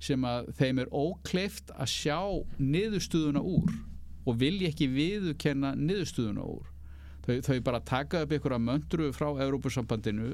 sem 0.00 0.24
að 0.24 0.50
þeim 0.56 0.82
er 0.82 0.92
ókleift 0.96 1.72
að 1.76 1.92
sjá 1.92 2.20
niðurstuðuna 2.56 3.42
úr 3.44 3.72
og 4.28 4.38
vilja 4.40 4.70
ekki 4.70 4.88
viðurkenna 4.92 5.74
niðurstuðuna 5.76 6.44
úr. 6.44 6.68
Þau, 7.26 7.34
þau 7.44 7.58
bara 7.66 7.82
taka 7.84 8.24
upp 8.24 8.32
einhverja 8.32 8.62
möndru 8.64 9.10
frá 9.12 9.28
Evrópusambandinu 9.44 10.32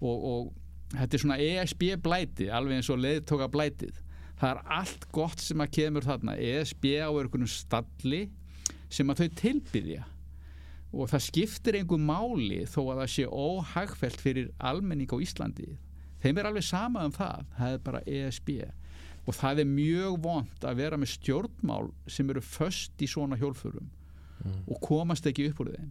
og, 0.00 0.16
og 0.32 0.52
þetta 0.92 1.16
er 1.16 1.24
svona 1.24 1.40
ESB 1.40 1.84
blæti, 2.04 2.50
alveg 2.52 2.80
eins 2.80 2.92
og 2.92 3.00
leiðtóka 3.00 3.48
blætið. 3.52 4.00
Það 4.40 4.52
er 4.52 4.62
allt 4.78 5.06
gott 5.12 5.42
sem 5.44 5.60
að 5.60 5.74
kemur 5.76 6.04
þarna. 6.04 6.36
ESB 6.36 6.86
á 7.04 7.08
einhvernum 7.08 7.50
stalli 7.50 8.22
sem 8.92 9.12
að 9.12 9.24
þau 9.24 9.38
tilbyðja 9.40 10.06
og 10.90 11.06
það 11.12 11.22
skiptir 11.22 11.78
einhver 11.78 12.00
máli 12.02 12.64
þó 12.66 12.80
að 12.90 13.00
það 13.02 13.10
sé 13.14 13.26
óhagfælt 13.30 14.22
fyrir 14.22 14.50
almenning 14.58 15.12
á 15.12 15.22
Íslandi. 15.22 15.68
Þeim 16.20 16.40
er 16.40 16.48
alveg 16.50 16.66
sama 16.66 17.04
um 17.06 17.14
það. 17.14 17.44
Það 17.56 17.74
er 17.76 17.84
bara 17.84 18.00
ESB 18.04 18.48
og 19.26 19.36
það 19.36 19.62
er 19.62 19.68
mjög 19.68 20.18
vond 20.24 20.66
að 20.66 20.80
vera 20.80 20.98
með 21.00 21.12
stjórnmál 21.14 21.90
sem 22.10 22.30
eru 22.32 22.42
föst 22.44 23.02
í 23.02 23.08
svona 23.10 23.38
hjólfurum 23.40 23.90
og 24.66 24.80
komast 24.80 25.26
ekki 25.28 25.50
upp 25.50 25.60
úr 25.64 25.74
þeim. 25.74 25.90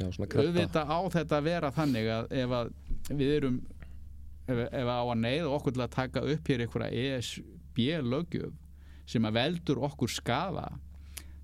Já 0.00 0.06
auðvitað 0.08 0.88
á 0.88 1.00
þetta 1.12 1.36
að 1.36 1.48
vera 1.50 1.70
þannig 1.76 2.06
að 2.08 2.30
ef 2.40 2.54
að 2.56 2.70
við 3.10 3.32
erum 3.36 3.58
ef, 4.48 4.62
ef 4.72 4.88
á 4.88 5.00
að 5.02 5.20
neyða 5.20 5.50
okkur 5.52 5.76
til 5.76 5.84
að 5.84 5.92
taka 5.98 6.22
upp 6.32 6.48
hér 6.48 6.64
einhverja 6.64 7.02
ESB 7.18 7.82
lögjöf 8.06 8.56
sem 9.12 9.28
að 9.28 9.36
veldur 9.36 9.82
okkur 9.84 10.12
skaða 10.12 10.66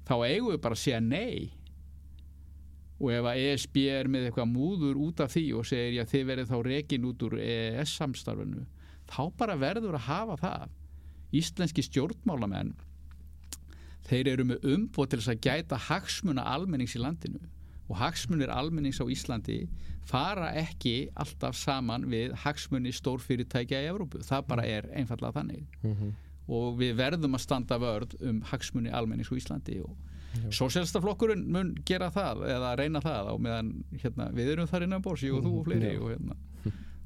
þá 0.09 0.15
eigum 0.25 0.55
við 0.55 0.63
bara 0.65 0.79
að 0.79 0.83
segja 0.87 1.03
nei. 1.05 1.53
Og 2.99 3.13
ef 3.15 3.29
að 3.31 3.43
ESB 3.45 3.77
er 3.93 4.09
með 4.11 4.31
eitthvað 4.31 4.51
múður 4.51 5.05
út 5.05 5.21
af 5.23 5.37
því 5.37 5.45
og 5.61 5.69
segir 5.69 6.01
já 6.01 6.05
þið 6.09 6.27
verið 6.33 6.49
þá 6.49 6.59
rekin 6.67 7.07
út 7.07 7.29
úr 7.29 7.37
EES 7.45 7.93
samstarfinu 8.01 8.65
þá 9.09 9.23
bara 9.39 9.57
verður 9.61 9.97
að 10.01 10.09
hafa 10.09 10.39
það 10.41 10.78
íslenski 11.37 11.85
stjórnmálamenn 11.85 12.75
þeir 14.09 14.31
eru 14.33 14.47
með 14.49 14.67
umboð 14.75 15.11
til 15.11 15.21
þess 15.21 15.33
að 15.35 15.43
gæta 15.45 15.79
hagsmuna 15.89 16.45
almennings 16.49 16.97
í 16.97 17.03
landinu. 17.03 17.41
Og 17.89 17.97
hagsmunir 17.97 18.51
almennings 18.53 19.01
á 19.01 19.07
Íslandi 19.09 19.63
fara 20.09 20.51
ekki 20.61 21.09
alltaf 21.17 21.57
saman 21.57 22.05
við 22.09 22.35
hagsmunni 22.45 22.93
stórfyrirtækja 22.97 23.81
í 23.85 23.89
Evrópu. 23.89 24.21
Það 24.25 24.47
bara 24.49 24.65
er 24.69 24.89
einfallega 24.97 25.41
þannig. 25.41 25.67
Mhm. 25.83 26.17
og 26.49 26.79
við 26.81 26.95
verðum 26.97 27.35
að 27.37 27.43
standa 27.45 27.77
vörð 27.77 28.15
um 28.25 28.41
hagsmunni 28.41 28.89
almennings 28.89 29.29
á 29.29 29.37
Íslandi. 29.37 29.83
Og 29.85 29.97
Sósélstaflokkurinn 30.49 31.45
mun 31.45 31.75
gera 31.85 32.09
það 32.11 32.45
eða 32.49 32.71
reyna 32.79 33.01
það 33.05 33.29
á 33.29 33.35
meðan 33.37 33.85
hérna, 34.01 34.31
við 34.33 34.53
erum 34.55 34.67
þar 34.71 34.87
innan 34.87 35.03
bórs, 35.05 35.25
ég 35.27 35.35
og 35.37 35.45
þú 35.45 35.53
og 35.59 35.67
fleiri 35.69 35.99
og 35.99 36.09
hérna, 36.13 36.37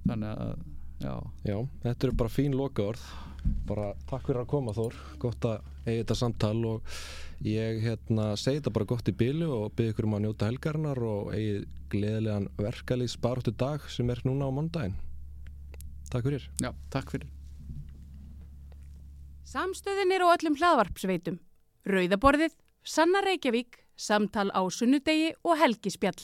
þannig 0.06 0.28
að 0.28 0.54
já, 1.02 1.14
Já, 1.48 1.56
þetta 1.82 2.06
eru 2.06 2.16
bara 2.22 2.34
fín 2.34 2.54
lokaorð 2.54 3.02
bara 3.68 3.92
takk 4.10 4.26
fyrir 4.28 4.42
að 4.42 4.50
koma 4.52 4.74
Þór 4.76 4.96
gott 5.22 5.46
að 5.48 5.60
eigi 5.86 5.98
þetta 6.02 6.18
samtal 6.18 6.56
og 6.68 6.96
ég 7.46 7.82
hérna 7.82 8.32
segi 8.38 8.60
þetta 8.60 8.74
bara 8.78 8.90
gott 8.94 9.10
í 9.10 9.16
bylu 9.18 9.50
og 9.56 9.76
byrja 9.76 9.94
ykkur 9.94 10.08
um 10.08 10.16
að 10.18 10.24
njóta 10.26 10.50
helgarinnar 10.50 11.02
og 11.06 11.30
eigi 11.34 11.62
gleðilegan 11.92 12.50
verkalýs 12.60 13.18
baráttu 13.20 13.54
dag 13.54 13.84
sem 13.90 14.10
er 14.10 14.22
núna 14.28 14.48
á 14.48 14.52
mondaginn 14.54 14.98
Takk 16.12 16.28
fyrir 16.28 16.50
já, 16.60 16.70
takk 16.92 17.14
fyrir 17.14 17.30
Samstöðin 19.52 20.14
er 20.14 20.22
á 20.24 20.32
öllum 20.32 20.54
hlaðvarpsveitum. 20.56 21.34
Rauðaborðið, 21.84 22.54
Sanna 22.88 23.20
Reykjavík, 23.20 23.82
Samtal 24.00 24.48
á 24.48 24.64
sunnudegi 24.72 25.34
og 25.44 25.58
Helgispjall. 25.60 26.16